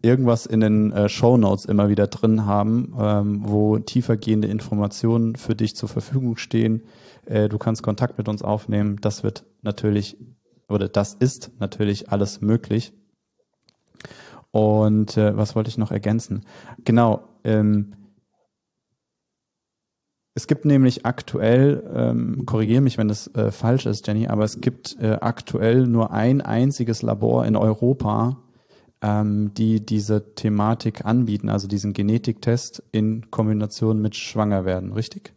irgendwas 0.03 0.47
in 0.47 0.61
den 0.61 0.93
äh, 0.93 1.09
Show 1.09 1.37
Notes 1.37 1.65
immer 1.65 1.89
wieder 1.89 2.07
drin 2.07 2.47
haben, 2.47 2.95
ähm, 2.99 3.41
wo 3.45 3.79
tiefergehende 3.79 4.49
Informationen 4.49 5.37
für 5.37 5.55
dich 5.55 5.77
zur 5.77 5.89
Verfügung 5.89 6.37
stehen. 6.37 6.83
Äh, 7.25 7.49
du 7.49 7.59
kannst 7.59 7.83
Kontakt 7.83 8.19
mit 8.19 8.29
uns 8.29 8.43
aufnehmen. 8.43 8.99
Das 9.01 9.23
wird 9.23 9.45
natürlich 9.63 10.19
oder 10.69 10.89
das 10.89 11.15
ist 11.15 11.51
natürlich 11.59 12.11
alles 12.11 12.41
möglich. 12.41 12.93
Und 14.51 15.17
äh, 15.17 15.37
was 15.37 15.57
wollte 15.57 15.69
ich 15.69 15.79
noch 15.79 15.91
ergänzen? 15.91 16.45
Genau. 16.85 17.25
Ähm, 17.43 17.95
es 20.37 20.49
gibt 20.49 20.65
nämlich 20.65 21.07
aktuell, 21.07 21.89
ähm, 21.95 22.45
korrigiere 22.45 22.81
mich, 22.81 22.99
wenn 22.99 23.07
das 23.07 23.33
äh, 23.35 23.53
falsch 23.53 23.87
ist, 23.87 24.07
Jenny, 24.07 24.27
aber 24.27 24.45
es 24.45 24.61
gibt 24.61 24.97
äh, 25.01 25.19
aktuell 25.21 25.87
nur 25.87 26.11
ein 26.11 26.41
einziges 26.41 27.03
Labor 27.03 27.47
in 27.47 27.55
Europa, 27.55 28.43
ähm, 29.01 29.53
die 29.55 29.85
diese 29.85 30.35
Thematik 30.35 31.05
anbieten, 31.05 31.49
also 31.49 31.69
diesen 31.69 31.93
Genetiktest 31.93 32.83
in 32.91 33.31
Kombination 33.31 34.01
mit 34.03 34.17
Schwangerwerden, 34.17 34.93
richtig? 34.93 35.35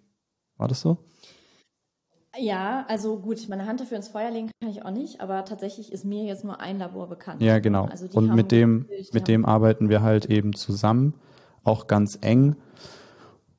War 0.58 0.68
das 0.68 0.82
so? 0.82 0.98
Ja, 2.40 2.86
also 2.88 3.18
gut, 3.18 3.48
meine 3.50 3.66
Hand 3.66 3.80
dafür 3.80 3.98
ins 3.98 4.10
Feuer 4.10 4.32
legen 4.32 4.50
kann 4.62 4.70
ich 4.70 4.84
auch 4.86 4.92
nicht, 4.92 5.22
aber 5.22 5.46
tatsächlich 5.46 5.92
ist 5.92 6.06
mir 6.06 6.24
jetzt 6.26 6.44
nur 6.44 6.60
ein 6.60 6.78
Labor 6.78 7.08
bekannt. 7.08 7.42
Ja, 7.42 7.60
genau. 7.60 7.86
Also 7.86 8.08
und 8.14 8.34
mit 8.36 8.52
dem, 8.52 8.88
mit 9.14 9.28
dem 9.28 9.46
arbeiten 9.46 9.90
wir 9.90 10.02
halt 10.02 10.26
eben 10.26 10.54
zusammen, 10.54 11.14
auch 11.64 11.88
ganz 11.88 12.18
eng. 12.22 12.56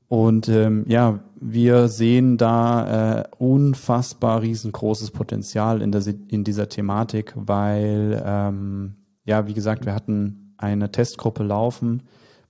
Und 0.09 0.49
ähm, 0.49 0.85
ja, 0.89 1.21
wir 1.37 1.89
sehen 1.89 2.39
da 2.39 3.21
äh, 3.21 3.25
unfassbar 3.37 4.41
riesengroßes 4.41 5.11
Potenzial 5.11 5.83
in, 5.83 5.93
der, 5.93 6.03
in 6.29 6.45
dieser 6.45 6.69
Thematik, 6.69 7.35
weil, 7.37 8.23
ähm, 8.25 8.97
ja, 9.25 9.47
wie 9.47 9.55
gesagt, 9.55 9.85
wir 9.85 9.95
hatten 9.95 10.55
eine 10.57 10.91
Testgruppe 10.91 11.43
laufen, 11.43 12.05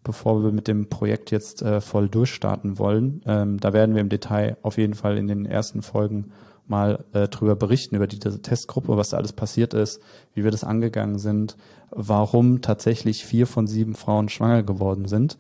bevor 0.09 0.43
wir 0.43 0.53
mit 0.53 0.69
dem 0.69 0.89
Projekt 0.89 1.31
jetzt 1.31 1.61
äh, 1.61 1.83
voll 1.83 2.09
durchstarten 2.09 2.79
wollen. 2.79 3.21
Ähm, 3.27 3.61
da 3.61 3.75
werden 3.75 3.95
wir 3.95 4.01
im 4.01 4.09
Detail 4.09 4.57
auf 4.63 4.79
jeden 4.79 4.95
Fall 4.95 5.19
in 5.19 5.29
den 5.29 5.45
ersten 5.45 5.83
Folgen 5.83 6.33
mal 6.67 7.05
äh, 7.13 7.29
drüber 7.29 7.57
berichten, 7.57 7.95
über 7.95 8.07
diese 8.07 8.41
Testgruppe, 8.41 8.97
was 8.97 9.11
da 9.11 9.19
alles 9.19 9.35
passiert 9.35 9.75
ist, 9.75 10.01
wie 10.33 10.45
wir 10.45 10.51
das 10.51 10.65
angegangen 10.65 11.19
sind, 11.19 11.59
warum 11.91 12.63
tatsächlich 12.63 13.27
vier 13.27 13.47
von 13.47 13.67
sieben 13.67 13.95
Frauen 13.95 14.31
schwanger 14.31 14.63
geworden 14.63 15.05
sind. 15.09 15.37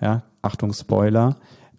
Ja, 0.00 0.22
Achtung, 0.40 0.72
Spoiler. 0.72 1.34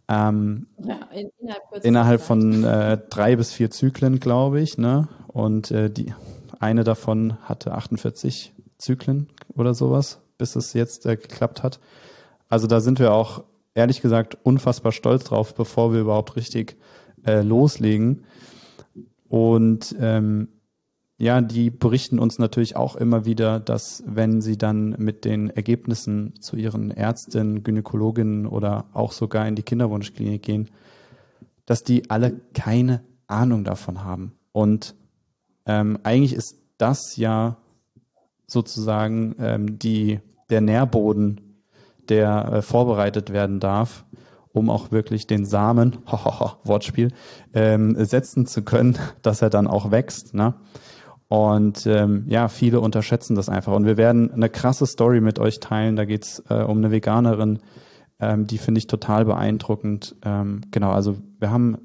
Ähm, 0.10 0.68
ja, 0.84 1.00
in, 1.14 1.30
innerhalb, 1.40 1.86
innerhalb 1.86 2.22
von 2.22 2.66
äh, 2.66 2.98
drei 3.10 3.38
bis 3.38 3.54
vier 3.54 3.72
Zyklen, 3.72 4.20
glaube 4.20 4.60
ich. 4.60 4.78
Ne? 4.78 5.08
Und 5.28 5.72
äh, 5.72 5.90
die 5.90 6.14
eine 6.60 6.84
davon 6.84 7.38
hatte 7.44 7.72
48 7.74 8.52
Zyklen 8.80 9.30
oder 9.56 9.74
sowas, 9.74 10.20
bis 10.38 10.58
es 10.58 10.74
jetzt 10.74 11.06
äh, 11.06 11.16
geklappt 11.16 11.64
hat. 11.64 11.80
Also 12.54 12.68
da 12.68 12.82
sind 12.82 13.00
wir 13.00 13.14
auch 13.14 13.46
ehrlich 13.74 14.00
gesagt 14.00 14.38
unfassbar 14.44 14.92
stolz 14.92 15.24
drauf, 15.24 15.56
bevor 15.56 15.92
wir 15.92 16.02
überhaupt 16.02 16.36
richtig 16.36 16.78
äh, 17.26 17.42
loslegen. 17.42 18.26
Und 19.28 19.96
ähm, 20.00 20.50
ja, 21.18 21.42
die 21.42 21.72
berichten 21.72 22.20
uns 22.20 22.38
natürlich 22.38 22.76
auch 22.76 22.96
immer 22.96 23.26
wieder, 23.26 23.60
dass 23.60 24.04
wenn 24.06 24.40
sie 24.40 24.56
dann 24.56 24.92
mit 25.00 25.26
den 25.26 25.50
Ergebnissen 25.50 26.40
zu 26.42 26.56
ihren 26.56 26.92
Ärztinnen, 26.92 27.64
Gynäkologinnen 27.64 28.46
oder 28.46 28.86
auch 28.94 29.14
sogar 29.14 29.48
in 29.48 29.56
die 29.56 29.64
Kinderwunschklinik 29.64 30.44
gehen, 30.44 30.70
dass 31.66 31.84
die 31.84 32.12
alle 32.12 32.40
keine 32.54 33.02
Ahnung 33.26 33.64
davon 33.64 34.04
haben. 34.04 34.34
Und 34.52 34.94
ähm, 35.66 35.98
eigentlich 36.04 36.34
ist 36.34 36.60
das 36.78 37.18
ja 37.18 37.58
sozusagen 38.46 39.34
ähm, 39.40 39.80
die, 39.80 40.20
der 40.52 40.62
Nährboden, 40.62 41.53
der 42.10 42.52
äh, 42.52 42.62
vorbereitet 42.62 43.32
werden 43.32 43.60
darf, 43.60 44.06
um 44.52 44.70
auch 44.70 44.92
wirklich 44.92 45.28
den 45.28 45.46
Samen, 45.46 45.98
Wortspiel, 46.64 47.12
ähm, 47.54 47.96
setzen 48.04 48.46
zu 48.46 48.64
können, 48.64 48.98
dass 49.22 49.42
er 49.42 49.50
dann 49.50 49.68
auch 49.68 49.92
wächst. 49.92 50.34
Ne? 50.34 50.54
Und 51.28 51.88
ähm, 51.88 52.26
ja, 52.28 52.48
viele 52.48 52.80
unterschätzen 52.80 53.36
das 53.36 53.50
einfach. 53.50 53.74
Und 53.74 53.86
wir 53.86 53.98
werden 53.98 54.32
eine 54.32 54.50
krasse 54.50 54.86
Story 54.86 55.20
mit 55.20 55.40
euch 55.40 55.60
teilen. 55.60 55.96
Da 55.96 56.06
geht's 56.06 56.44
äh, 56.50 56.62
um 56.62 56.78
eine 56.78 56.92
Veganerin, 56.92 57.60
ähm, 58.20 58.48
die 58.48 58.58
finde 58.58 58.80
ich 58.80 58.88
total 58.88 59.26
beeindruckend. 59.26 60.16
Ähm, 60.24 60.62
genau, 60.72 60.92
also 60.92 61.18
wir 61.40 61.52
haben 61.52 61.78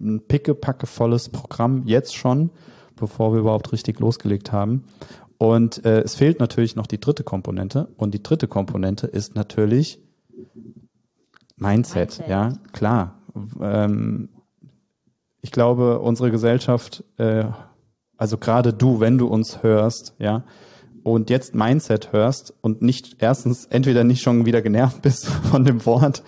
ein 0.00 0.20
pickepackevolles 0.26 1.30
Programm 1.30 1.82
jetzt 1.86 2.14
schon, 2.14 2.50
bevor 2.96 3.32
wir 3.32 3.40
überhaupt 3.40 3.72
richtig 3.72 3.98
losgelegt 4.00 4.52
haben. 4.52 4.84
Und 5.42 5.84
äh, 5.84 6.02
es 6.02 6.14
fehlt 6.14 6.38
natürlich 6.38 6.76
noch 6.76 6.86
die 6.86 7.00
dritte 7.00 7.24
Komponente. 7.24 7.88
Und 7.96 8.14
die 8.14 8.22
dritte 8.22 8.46
Komponente 8.46 9.06
ist 9.06 9.34
natürlich 9.34 9.98
Mindset. 11.56 12.18
Mindset. 12.18 12.28
Ja, 12.28 12.52
klar. 12.72 13.22
Ähm, 13.60 14.28
ich 15.40 15.50
glaube, 15.50 15.98
unsere 15.98 16.30
Gesellschaft 16.30 17.02
äh, 17.16 17.44
also 18.22 18.38
gerade 18.38 18.72
du, 18.72 19.00
wenn 19.00 19.18
du 19.18 19.26
uns 19.26 19.64
hörst, 19.64 20.14
ja, 20.20 20.44
und 21.02 21.28
jetzt 21.28 21.56
Mindset 21.56 22.12
hörst 22.12 22.54
und 22.60 22.80
nicht 22.80 23.16
erstens 23.18 23.66
entweder 23.66 24.04
nicht 24.04 24.22
schon 24.22 24.46
wieder 24.46 24.62
genervt 24.62 25.02
bist 25.02 25.26
von 25.26 25.64
dem 25.64 25.84
Wort 25.86 26.22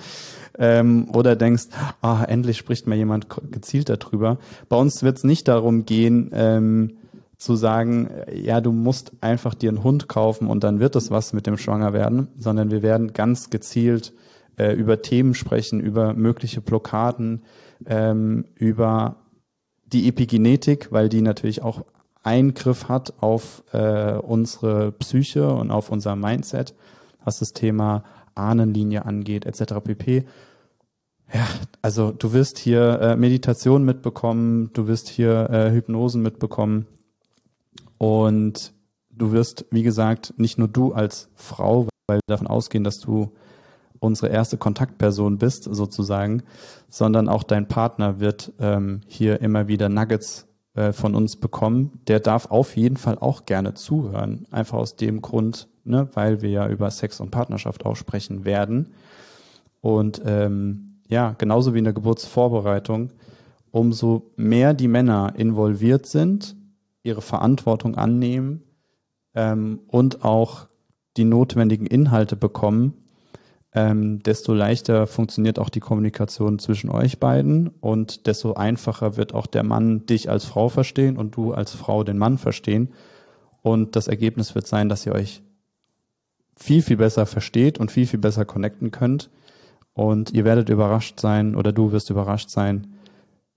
ähm, 0.58 1.08
oder 1.14 1.36
denkst, 1.36 1.66
ah, 2.02 2.24
endlich 2.24 2.58
spricht 2.58 2.88
mal 2.88 2.96
jemand 2.96 3.28
gezielt 3.52 3.88
darüber. 3.88 4.38
Bei 4.68 4.76
uns 4.76 5.04
wird 5.04 5.18
es 5.18 5.22
nicht 5.22 5.46
darum 5.46 5.86
gehen, 5.86 6.30
ähm, 6.32 6.96
zu 7.44 7.56
sagen, 7.56 8.10
ja, 8.32 8.60
du 8.60 8.72
musst 8.72 9.12
einfach 9.20 9.54
dir 9.54 9.68
einen 9.68 9.84
Hund 9.84 10.08
kaufen 10.08 10.48
und 10.48 10.64
dann 10.64 10.80
wird 10.80 10.96
es 10.96 11.10
was 11.10 11.32
mit 11.34 11.46
dem 11.46 11.58
Schwangerwerden, 11.58 12.28
sondern 12.38 12.70
wir 12.70 12.82
werden 12.82 13.12
ganz 13.12 13.50
gezielt 13.50 14.14
äh, 14.56 14.72
über 14.72 15.02
Themen 15.02 15.34
sprechen, 15.34 15.80
über 15.80 16.14
mögliche 16.14 16.62
Blockaden, 16.62 17.42
ähm, 17.86 18.46
über 18.54 19.16
die 19.84 20.08
Epigenetik, 20.08 20.90
weil 20.90 21.08
die 21.08 21.20
natürlich 21.20 21.62
auch 21.62 21.84
Eingriff 22.22 22.88
hat 22.88 23.12
auf 23.20 23.62
äh, 23.72 24.14
unsere 24.14 24.92
Psyche 24.92 25.52
und 25.52 25.70
auf 25.70 25.90
unser 25.90 26.16
Mindset, 26.16 26.74
was 27.22 27.40
das 27.40 27.52
Thema 27.52 28.04
Ahnenlinie 28.34 29.04
angeht, 29.04 29.44
etc. 29.44 29.74
pp. 29.84 30.24
Ja, 31.32 31.46
also 31.82 32.10
du 32.10 32.32
wirst 32.32 32.58
hier 32.58 33.00
äh, 33.00 33.16
Meditation 33.16 33.84
mitbekommen, 33.84 34.70
du 34.72 34.88
wirst 34.88 35.08
hier 35.08 35.50
äh, 35.50 35.70
Hypnosen 35.72 36.22
mitbekommen 36.22 36.86
und 38.04 38.74
du 39.08 39.32
wirst, 39.32 39.64
wie 39.70 39.82
gesagt, 39.82 40.34
nicht 40.36 40.58
nur 40.58 40.68
du 40.68 40.92
als 40.92 41.30
Frau, 41.36 41.88
weil 42.06 42.18
wir 42.18 42.20
davon 42.26 42.48
ausgehen, 42.48 42.84
dass 42.84 43.00
du 43.00 43.32
unsere 43.98 44.30
erste 44.30 44.58
Kontaktperson 44.58 45.38
bist, 45.38 45.64
sozusagen, 45.64 46.42
sondern 46.90 47.30
auch 47.30 47.44
dein 47.44 47.66
Partner 47.66 48.20
wird 48.20 48.52
ähm, 48.60 49.00
hier 49.06 49.40
immer 49.40 49.68
wieder 49.68 49.88
Nuggets 49.88 50.46
äh, 50.74 50.92
von 50.92 51.14
uns 51.14 51.36
bekommen. 51.36 51.92
Der 52.06 52.20
darf 52.20 52.50
auf 52.50 52.76
jeden 52.76 52.98
Fall 52.98 53.16
auch 53.18 53.46
gerne 53.46 53.72
zuhören. 53.72 54.44
Einfach 54.50 54.76
aus 54.76 54.96
dem 54.96 55.22
Grund, 55.22 55.68
ne, 55.84 56.10
weil 56.12 56.42
wir 56.42 56.50
ja 56.50 56.68
über 56.68 56.90
Sex 56.90 57.20
und 57.20 57.30
Partnerschaft 57.30 57.86
auch 57.86 57.96
sprechen 57.96 58.44
werden. 58.44 58.92
Und 59.80 60.20
ähm, 60.26 61.00
ja, 61.08 61.34
genauso 61.38 61.72
wie 61.72 61.78
in 61.78 61.84
der 61.84 61.94
Geburtsvorbereitung, 61.94 63.12
umso 63.70 64.30
mehr 64.36 64.74
die 64.74 64.88
Männer 64.88 65.32
involviert 65.38 66.04
sind, 66.04 66.54
ihre 67.04 67.22
Verantwortung 67.22 67.94
annehmen 67.94 68.64
ähm, 69.34 69.80
und 69.86 70.24
auch 70.24 70.66
die 71.16 71.24
notwendigen 71.24 71.86
Inhalte 71.86 72.34
bekommen, 72.34 72.94
ähm, 73.72 74.22
desto 74.22 74.54
leichter 74.54 75.06
funktioniert 75.06 75.58
auch 75.58 75.68
die 75.68 75.80
Kommunikation 75.80 76.58
zwischen 76.58 76.90
euch 76.90 77.18
beiden 77.18 77.68
und 77.68 78.26
desto 78.26 78.54
einfacher 78.54 79.16
wird 79.16 79.34
auch 79.34 79.46
der 79.46 79.64
Mann 79.64 80.06
dich 80.06 80.30
als 80.30 80.44
Frau 80.44 80.68
verstehen 80.68 81.16
und 81.16 81.36
du 81.36 81.52
als 81.52 81.72
Frau 81.72 82.04
den 82.04 82.18
Mann 82.18 82.38
verstehen. 82.38 82.92
Und 83.62 83.96
das 83.96 84.08
Ergebnis 84.08 84.54
wird 84.54 84.66
sein, 84.66 84.88
dass 84.88 85.06
ihr 85.06 85.12
euch 85.12 85.42
viel, 86.56 86.82
viel 86.82 86.98
besser 86.98 87.26
versteht 87.26 87.78
und 87.78 87.90
viel, 87.90 88.06
viel 88.06 88.20
besser 88.20 88.44
connecten 88.44 88.92
könnt. 88.92 89.30
Und 89.92 90.32
ihr 90.32 90.44
werdet 90.44 90.68
überrascht 90.68 91.18
sein 91.18 91.56
oder 91.56 91.72
du 91.72 91.90
wirst 91.90 92.10
überrascht 92.10 92.50
sein, 92.50 92.94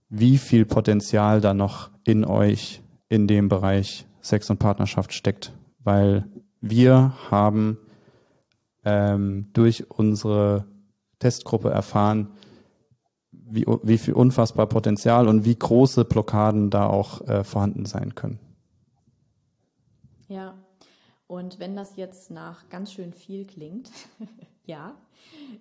wie 0.10 0.38
viel 0.38 0.66
Potenzial 0.66 1.42
da 1.42 1.54
noch 1.54 1.92
in 2.06 2.26
euch 2.26 2.82
in 3.10 3.28
dem 3.28 3.50
Bereich 3.50 4.06
Sex 4.22 4.50
und 4.50 4.60
Partnerschaft 4.60 5.14
steckt. 5.14 5.54
Weil 5.84 6.26
wir 6.62 7.14
haben 7.30 7.78
ähm, 8.84 9.50
durch 9.54 9.90
unsere 9.90 10.66
Testgruppe 11.20 11.70
erfahren, 11.70 12.32
wie, 13.32 13.66
wie 13.84 13.98
viel 13.98 14.14
unfassbar 14.14 14.68
Potenzial 14.68 15.28
und 15.28 15.46
wie 15.46 15.56
große 15.56 16.06
Blockaden 16.06 16.70
da 16.70 16.88
auch 16.88 17.22
äh, 17.28 17.44
vorhanden 17.44 17.86
sein 17.86 18.16
können. 18.16 18.40
Ja, 20.28 20.56
und 21.28 21.60
wenn 21.60 21.76
das 21.76 21.96
jetzt 21.96 22.32
nach 22.32 22.70
ganz 22.70 22.92
schön 22.92 23.14
viel 23.14 23.46
klingt, 23.46 23.90
ja, 24.68 24.96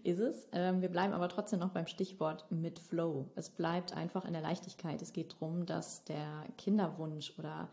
ist 0.03 0.19
es. 0.19 0.49
Ähm, 0.53 0.83
wir 0.83 0.91
bleiben 0.91 1.15
aber 1.15 1.29
trotzdem 1.29 1.61
noch 1.61 1.71
beim 1.71 1.87
Stichwort 1.87 2.45
mit 2.51 2.79
Flow. 2.79 3.27
Es 3.35 3.49
bleibt 3.49 3.97
einfach 3.97 4.25
in 4.25 4.33
der 4.33 4.43
Leichtigkeit. 4.43 5.01
Es 5.01 5.13
geht 5.13 5.35
darum, 5.35 5.65
dass 5.65 6.05
der 6.05 6.45
Kinderwunsch 6.59 7.33
oder 7.39 7.69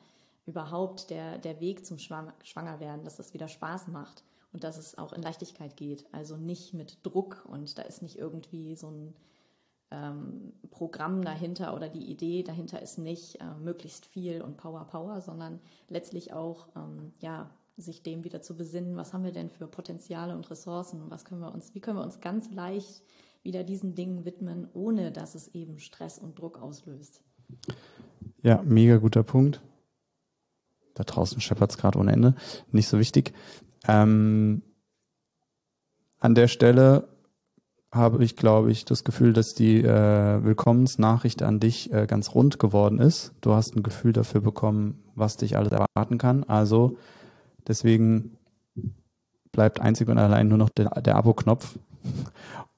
überhaupt 0.45 1.09
der, 1.09 1.37
der 1.37 1.59
Weg 1.59 1.85
zum 1.85 1.97
Schwangerwerden, 1.97 3.03
dass 3.03 3.17
das 3.17 3.33
wieder 3.33 3.47
Spaß 3.47 3.87
macht 3.87 4.23
und 4.51 4.63
dass 4.63 4.77
es 4.77 4.97
auch 4.97 5.13
in 5.13 5.21
Leichtigkeit 5.21 5.75
geht. 5.75 6.05
Also 6.11 6.37
nicht 6.37 6.73
mit 6.73 6.99
Druck 7.03 7.45
und 7.49 7.77
da 7.77 7.81
ist 7.81 8.01
nicht 8.01 8.17
irgendwie 8.17 8.75
so 8.75 8.89
ein 8.89 9.13
ähm, 9.91 10.53
Programm 10.71 11.23
dahinter 11.23 11.75
oder 11.75 11.87
die 11.87 12.11
Idee 12.11 12.43
dahinter 12.43 12.81
ist 12.81 12.97
nicht 12.97 13.39
äh, 13.39 13.55
möglichst 13.61 14.05
viel 14.05 14.41
und 14.41 14.57
Power, 14.57 14.85
Power, 14.85 15.21
sondern 15.21 15.59
letztlich 15.87 16.33
auch, 16.33 16.67
ähm, 16.75 17.13
ja, 17.19 17.49
sich 17.77 18.03
dem 18.03 18.23
wieder 18.23 18.41
zu 18.41 18.55
besinnen, 18.55 18.95
was 18.95 19.13
haben 19.13 19.23
wir 19.23 19.31
denn 19.31 19.49
für 19.49 19.67
Potenziale 19.67 20.35
und 20.35 20.49
Ressourcen 20.49 21.01
was 21.09 21.25
können 21.25 21.41
wir 21.41 21.53
uns, 21.53 21.73
wie 21.73 21.79
können 21.79 21.97
wir 21.97 22.03
uns 22.03 22.19
ganz 22.19 22.51
leicht 22.51 23.01
wieder 23.41 23.63
diesen 23.63 23.95
Dingen 23.95 24.25
widmen, 24.25 24.67
ohne 24.73 25.11
dass 25.11 25.35
es 25.35 25.49
eben 25.49 25.79
Stress 25.79 26.17
und 26.17 26.39
Druck 26.39 26.61
auslöst. 26.61 27.21
Ja, 28.41 28.61
mega 28.63 28.97
guter 28.97 29.23
Punkt. 29.23 29.61
Da 30.93 31.03
draußen 31.03 31.41
scheppert 31.41 31.71
es 31.71 31.77
gerade 31.77 31.99
ohne 31.99 32.11
Ende. 32.11 32.35
Nicht 32.71 32.87
so 32.87 32.99
wichtig. 32.99 33.33
Ähm, 33.87 34.61
an 36.19 36.35
der 36.35 36.47
Stelle 36.47 37.09
habe 37.91 38.23
ich, 38.23 38.35
glaube 38.35 38.71
ich, 38.71 38.85
das 38.85 39.03
Gefühl, 39.03 39.33
dass 39.33 39.53
die 39.53 39.81
äh, 39.83 40.43
Willkommensnachricht 40.43 41.43
an 41.43 41.59
dich 41.59 41.91
äh, 41.91 42.07
ganz 42.07 42.33
rund 42.33 42.59
geworden 42.59 42.99
ist. 42.99 43.33
Du 43.41 43.53
hast 43.53 43.75
ein 43.75 43.83
Gefühl 43.83 44.13
dafür 44.13 44.41
bekommen, 44.41 45.03
was 45.15 45.37
dich 45.37 45.57
alles 45.57 45.71
erwarten 45.71 46.17
kann. 46.17 46.43
Also 46.45 46.97
deswegen 47.67 48.37
bleibt 49.51 49.79
einzig 49.79 50.09
und 50.09 50.17
allein 50.17 50.47
nur 50.47 50.57
noch 50.57 50.69
der, 50.69 50.89
der 51.01 51.15
Abo-Knopf 51.15 51.77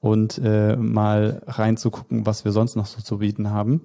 und 0.00 0.38
äh, 0.38 0.76
mal 0.76 1.42
reinzugucken, 1.46 2.26
was 2.26 2.44
wir 2.44 2.52
sonst 2.52 2.76
noch 2.76 2.86
so 2.86 3.00
zu 3.00 3.18
bieten 3.18 3.50
haben. 3.50 3.82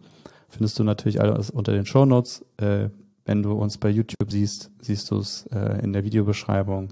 Findest 0.50 0.78
du 0.78 0.84
natürlich 0.84 1.22
alles 1.22 1.50
unter 1.50 1.72
den 1.72 1.86
Show 1.86 2.06
Notes. 2.06 2.46
Äh, 2.58 2.90
wenn 3.26 3.44
du 3.44 3.54
uns 3.54 3.78
bei 3.78 3.90
YouTube 3.90 4.30
siehst, 4.30 4.72
siehst 4.82 5.10
du 5.12 5.18
es 5.18 5.48
äh, 5.48 5.82
in 5.82 5.94
der 5.94 6.04
Videobeschreibung. 6.04 6.90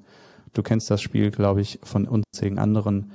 Du 0.53 0.63
kennst 0.63 0.89
das 0.89 1.01
Spiel, 1.01 1.31
glaube 1.31 1.61
ich, 1.61 1.79
von 1.83 2.07
unzähligen 2.07 2.59
anderen 2.59 3.11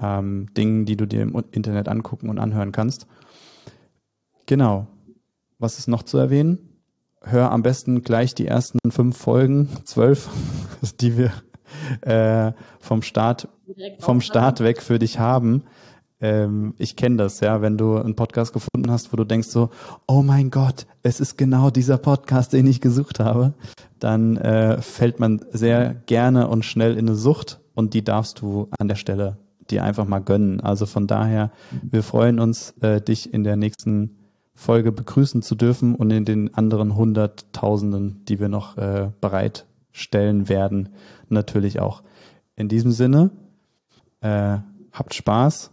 ähm, 0.00 0.46
Dingen, 0.56 0.86
die 0.86 0.96
du 0.96 1.06
dir 1.06 1.22
im 1.22 1.42
Internet 1.50 1.88
angucken 1.88 2.28
und 2.28 2.38
anhören 2.38 2.72
kannst. 2.72 3.06
Genau. 4.46 4.86
Was 5.58 5.78
ist 5.78 5.88
noch 5.88 6.04
zu 6.04 6.16
erwähnen? 6.16 6.69
Hör 7.22 7.52
am 7.52 7.62
besten 7.62 8.02
gleich 8.02 8.34
die 8.34 8.46
ersten 8.46 8.78
fünf 8.90 9.16
Folgen, 9.16 9.68
zwölf, 9.84 10.28
die 11.00 11.16
wir 11.16 11.32
äh, 12.02 12.52
vom 12.80 13.02
Start 13.02 13.48
vom 13.98 14.20
Start 14.20 14.60
weg 14.60 14.82
für 14.82 14.98
dich 14.98 15.18
haben 15.18 15.62
ähm, 16.20 16.74
ich 16.78 16.96
kenne 16.96 17.16
das, 17.16 17.40
ja, 17.40 17.62
wenn 17.62 17.78
du 17.78 17.96
einen 17.96 18.14
Podcast 18.14 18.52
gefunden 18.52 18.90
hast, 18.90 19.12
wo 19.12 19.16
du 19.16 19.24
denkst 19.24 19.48
so, 19.48 19.70
oh 20.06 20.22
mein 20.22 20.50
Gott, 20.50 20.86
es 21.02 21.20
ist 21.20 21.38
genau 21.38 21.70
dieser 21.70 21.98
Podcast, 21.98 22.52
den 22.52 22.66
ich 22.66 22.80
gesucht 22.80 23.20
habe, 23.20 23.54
dann 23.98 24.36
äh, 24.36 24.80
fällt 24.82 25.18
man 25.18 25.40
sehr 25.50 25.94
gerne 26.06 26.48
und 26.48 26.64
schnell 26.64 26.92
in 26.92 27.08
eine 27.08 27.16
Sucht 27.16 27.60
und 27.74 27.94
die 27.94 28.04
darfst 28.04 28.40
du 28.40 28.68
an 28.78 28.88
der 28.88 28.96
Stelle 28.96 29.38
dir 29.70 29.84
einfach 29.84 30.06
mal 30.06 30.20
gönnen. 30.20 30.60
Also 30.60 30.84
von 30.84 31.06
daher, 31.06 31.52
wir 31.82 32.02
freuen 32.02 32.38
uns, 32.38 32.74
äh, 32.80 33.00
dich 33.00 33.32
in 33.32 33.44
der 33.44 33.56
nächsten 33.56 34.16
Folge 34.60 34.92
begrüßen 34.92 35.40
zu 35.40 35.54
dürfen 35.54 35.94
und 35.94 36.10
in 36.10 36.26
den 36.26 36.52
anderen 36.52 36.94
Hunderttausenden, 36.94 38.26
die 38.26 38.38
wir 38.40 38.48
noch 38.48 38.76
äh, 38.76 39.10
bereitstellen 39.22 40.50
werden, 40.50 40.90
natürlich 41.30 41.80
auch. 41.80 42.02
In 42.56 42.68
diesem 42.68 42.92
Sinne, 42.92 43.30
äh, 44.20 44.58
habt 44.92 45.14
Spaß. 45.14 45.70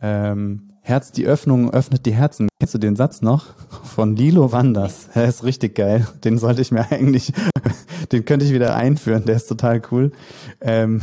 Ähm, 0.00 0.74
Herz, 0.82 1.10
die 1.10 1.26
Öffnung 1.26 1.72
öffnet 1.72 2.04
die 2.04 2.12
Herzen. 2.12 2.48
Kennst 2.60 2.74
du 2.74 2.78
den 2.78 2.96
Satz 2.96 3.22
noch? 3.22 3.46
Von 3.84 4.14
Lilo 4.14 4.52
Wanders. 4.52 5.08
Der 5.14 5.26
ist 5.26 5.44
richtig 5.44 5.74
geil. 5.74 6.06
Den 6.22 6.36
sollte 6.36 6.60
ich 6.60 6.70
mir 6.70 6.92
eigentlich, 6.92 7.32
den 8.12 8.26
könnte 8.26 8.44
ich 8.44 8.52
wieder 8.52 8.76
einführen. 8.76 9.24
Der 9.24 9.36
ist 9.36 9.48
total 9.48 9.80
cool. 9.90 10.12
Ähm 10.60 11.00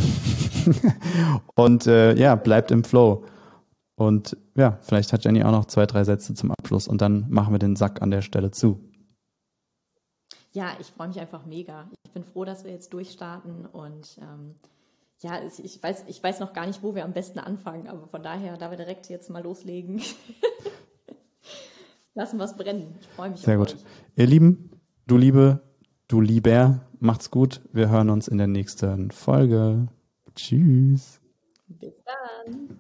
und 1.56 1.88
äh, 1.88 2.14
ja, 2.14 2.36
bleibt 2.36 2.70
im 2.70 2.84
Flow. 2.84 3.26
Und 3.96 4.38
ja, 4.56 4.80
vielleicht 4.82 5.14
hat 5.14 5.24
Jenny 5.26 5.44
auch 5.44 5.52
noch 5.52 5.66
zwei, 5.66 5.86
drei 5.86 6.04
Sätze 6.04 6.34
zum 6.34 6.52
Abschluss 6.52 6.88
und 6.88 7.02
dann 7.02 7.30
machen 7.30 7.54
wir 7.54 7.60
den 7.60 7.76
Sack 7.76 8.02
an 8.02 8.12
der 8.12 8.22
Stelle 8.22 8.52
zu. 8.52 8.80
Ja, 10.54 10.72
ich 10.80 10.88
freue 10.88 11.10
mich 11.10 11.20
einfach 11.20 11.46
mega. 11.46 11.90
Ich 12.06 12.12
bin 12.12 12.24
froh, 12.24 12.46
dass 12.46 12.64
wir 12.64 12.72
jetzt 12.72 12.94
durchstarten 12.94 13.66
und 13.66 14.18
ähm, 14.22 14.56
ja, 15.22 15.42
ich 15.44 15.82
weiß, 15.82 16.06
ich 16.08 16.24
weiß 16.24 16.40
noch 16.40 16.54
gar 16.54 16.66
nicht, 16.68 16.84
wo 16.84 16.96
wir 16.96 17.04
am 17.04 17.14
besten 17.14 17.40
anfangen, 17.40 17.88
aber 17.88 18.08
von 18.08 18.24
daher, 18.24 18.58
da 18.58 18.70
wir 18.70 18.78
direkt 18.78 19.10
jetzt 19.10 19.30
mal 19.30 19.44
loslegen, 19.44 20.02
lassen 22.14 22.38
wir 22.38 22.46
es 22.46 22.56
brennen. 22.56 22.96
Ich 23.02 23.08
freue 23.08 23.32
mich. 23.32 23.42
Sehr 23.42 23.58
gut. 23.58 23.74
Euch. 23.74 23.86
Ihr 24.16 24.28
Lieben, 24.28 24.72
du 25.08 25.18
Liebe, 25.18 25.62
du 26.08 26.22
Lieber, 26.22 26.82
macht's 27.00 27.32
gut. 27.32 27.62
Wir 27.74 27.90
hören 27.90 28.10
uns 28.10 28.28
in 28.28 28.38
der 28.38 28.48
nächsten 28.48 29.12
Folge. 29.12 29.88
Tschüss. 30.36 31.20
Bis 31.68 31.94
dann. 32.06 32.80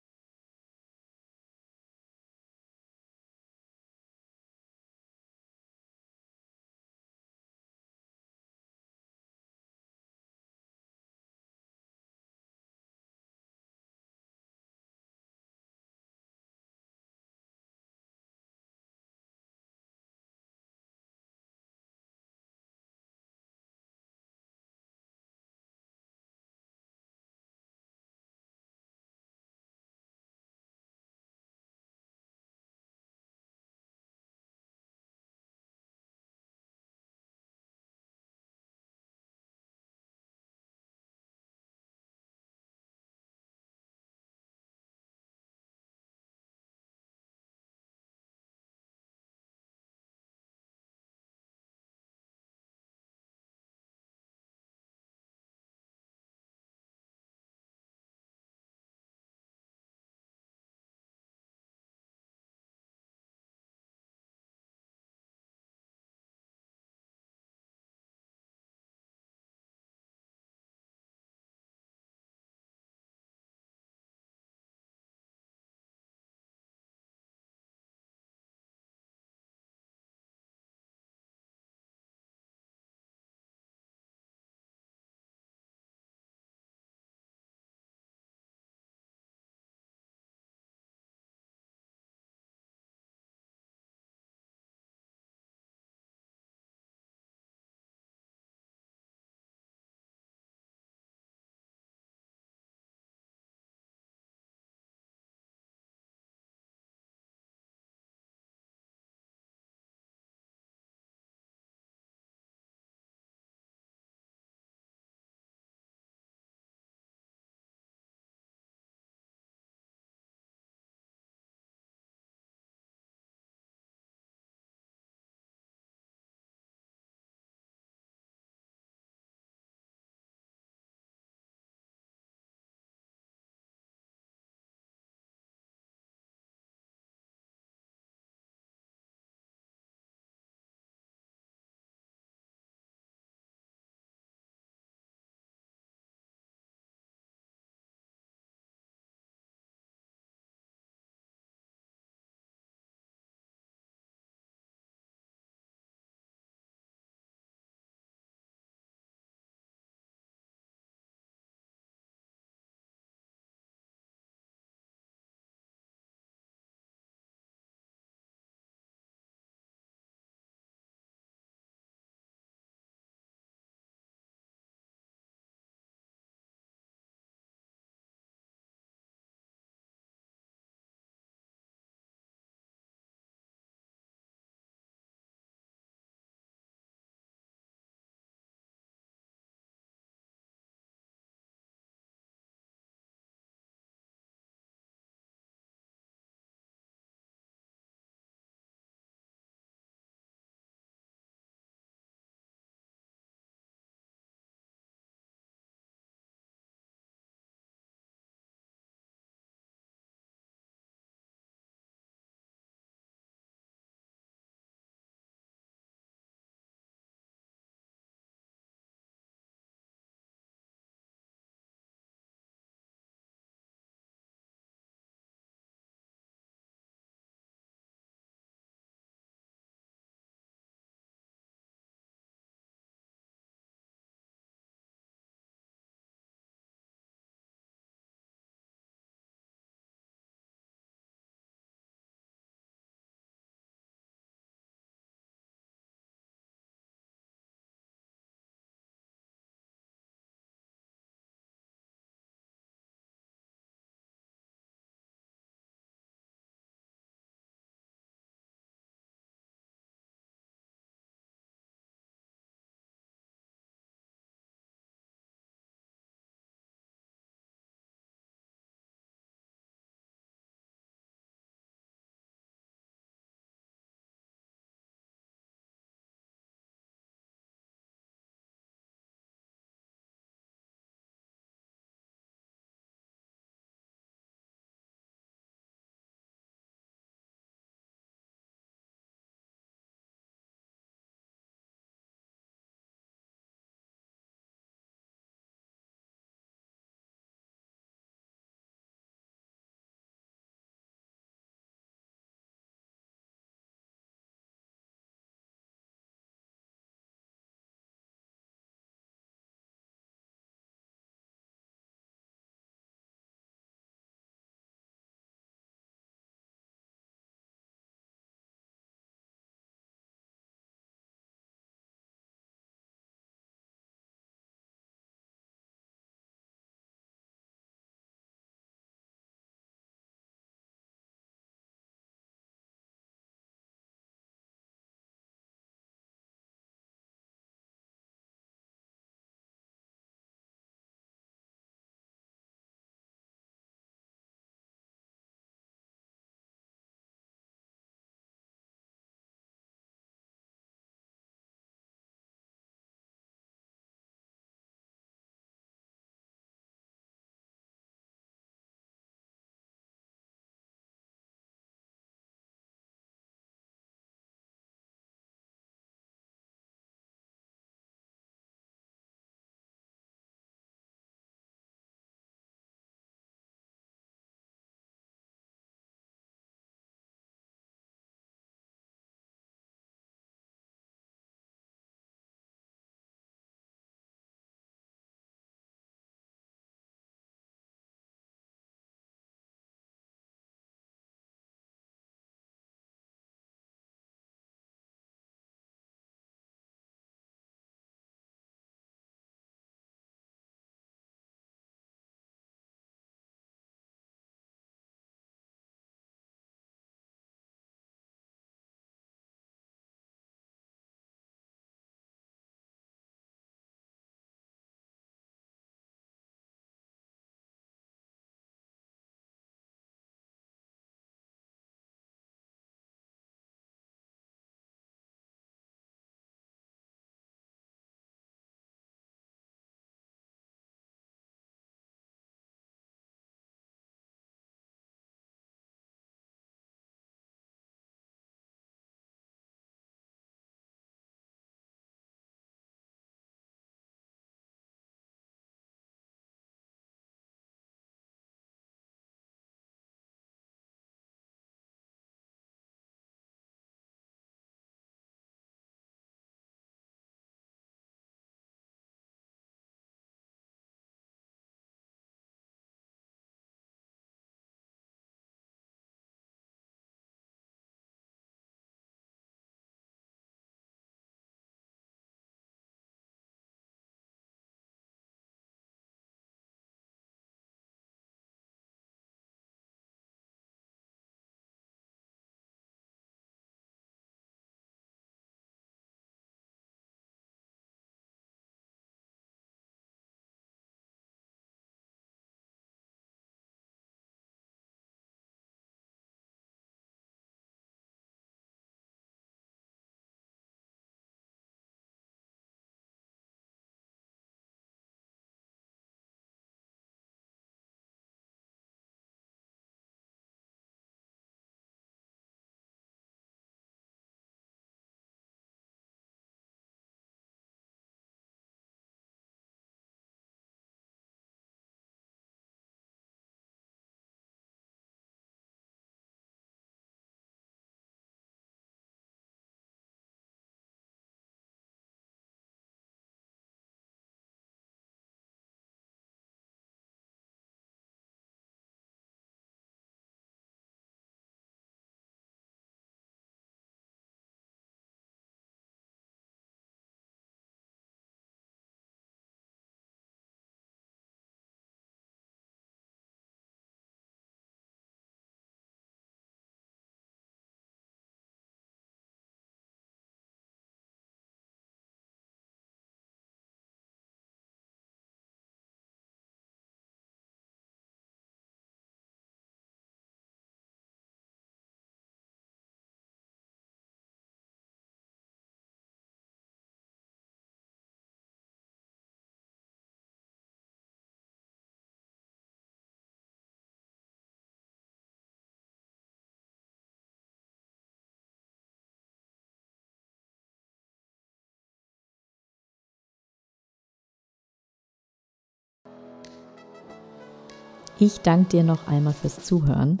Ich 598.00 598.20
danke 598.22 598.50
dir 598.50 598.64
noch 598.64 598.88
einmal 598.88 599.12
fürs 599.12 599.44
Zuhören. 599.44 600.00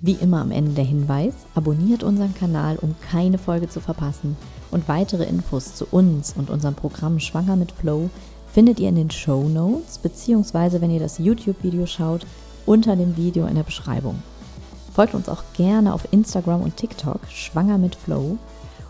Wie 0.00 0.14
immer 0.14 0.40
am 0.40 0.50
Ende 0.50 0.72
der 0.72 0.84
Hinweis, 0.84 1.34
abonniert 1.54 2.02
unseren 2.02 2.34
Kanal, 2.34 2.76
um 2.78 2.96
keine 3.10 3.38
Folge 3.38 3.68
zu 3.68 3.80
verpassen. 3.80 4.36
Und 4.72 4.88
weitere 4.88 5.24
Infos 5.24 5.76
zu 5.76 5.86
uns 5.86 6.34
und 6.36 6.50
unserem 6.50 6.74
Programm 6.74 7.20
Schwanger 7.20 7.56
mit 7.56 7.70
Flow 7.70 8.10
findet 8.52 8.80
ihr 8.80 8.88
in 8.88 8.96
den 8.96 9.10
Show 9.10 9.48
Notes, 9.48 9.98
beziehungsweise 9.98 10.80
wenn 10.80 10.90
ihr 10.90 11.00
das 11.00 11.18
YouTube-Video 11.18 11.86
schaut, 11.86 12.26
unter 12.66 12.96
dem 12.96 13.16
Video 13.16 13.46
in 13.46 13.54
der 13.54 13.62
Beschreibung. 13.62 14.20
Folgt 14.92 15.14
uns 15.14 15.28
auch 15.28 15.44
gerne 15.56 15.94
auf 15.94 16.12
Instagram 16.12 16.62
und 16.62 16.76
TikTok, 16.76 17.20
Schwanger 17.28 17.78
mit 17.78 17.94
Flow. 17.94 18.36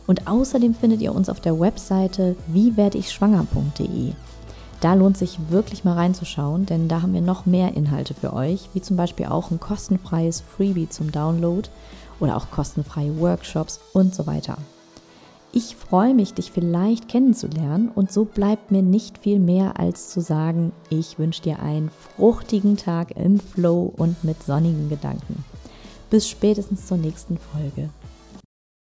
Und 0.06 0.26
außerdem 0.26 0.74
findet 0.74 1.02
ihr 1.02 1.14
uns 1.14 1.28
auf 1.28 1.40
der 1.40 1.60
Webseite 1.60 2.34
wiewerdeich-schwanger.de. 2.46 4.14
Da 4.80 4.94
lohnt 4.94 5.18
sich 5.18 5.38
wirklich 5.50 5.84
mal 5.84 5.94
reinzuschauen, 5.94 6.64
denn 6.64 6.86
da 6.86 7.02
haben 7.02 7.12
wir 7.12 7.20
noch 7.20 7.46
mehr 7.46 7.76
Inhalte 7.76 8.14
für 8.14 8.32
euch, 8.32 8.68
wie 8.74 8.80
zum 8.80 8.96
Beispiel 8.96 9.26
auch 9.26 9.50
ein 9.50 9.58
kostenfreies 9.58 10.40
Freebie 10.40 10.88
zum 10.88 11.10
Download 11.10 11.68
oder 12.20 12.36
auch 12.36 12.50
kostenfreie 12.50 13.18
Workshops 13.18 13.80
und 13.92 14.14
so 14.14 14.26
weiter. 14.26 14.56
Ich 15.50 15.76
freue 15.76 16.14
mich, 16.14 16.34
dich 16.34 16.52
vielleicht 16.52 17.08
kennenzulernen 17.08 17.90
und 17.92 18.12
so 18.12 18.24
bleibt 18.24 18.70
mir 18.70 18.82
nicht 18.82 19.18
viel 19.18 19.38
mehr 19.38 19.80
als 19.80 20.10
zu 20.10 20.20
sagen, 20.20 20.72
ich 20.90 21.18
wünsche 21.18 21.42
dir 21.42 21.60
einen 21.60 21.90
fruchtigen 22.16 22.76
Tag 22.76 23.16
im 23.16 23.40
Flow 23.40 23.92
und 23.96 24.22
mit 24.24 24.42
sonnigen 24.42 24.90
Gedanken. 24.90 25.44
Bis 26.10 26.28
spätestens 26.28 26.86
zur 26.86 26.98
nächsten 26.98 27.38
Folge. 27.38 27.88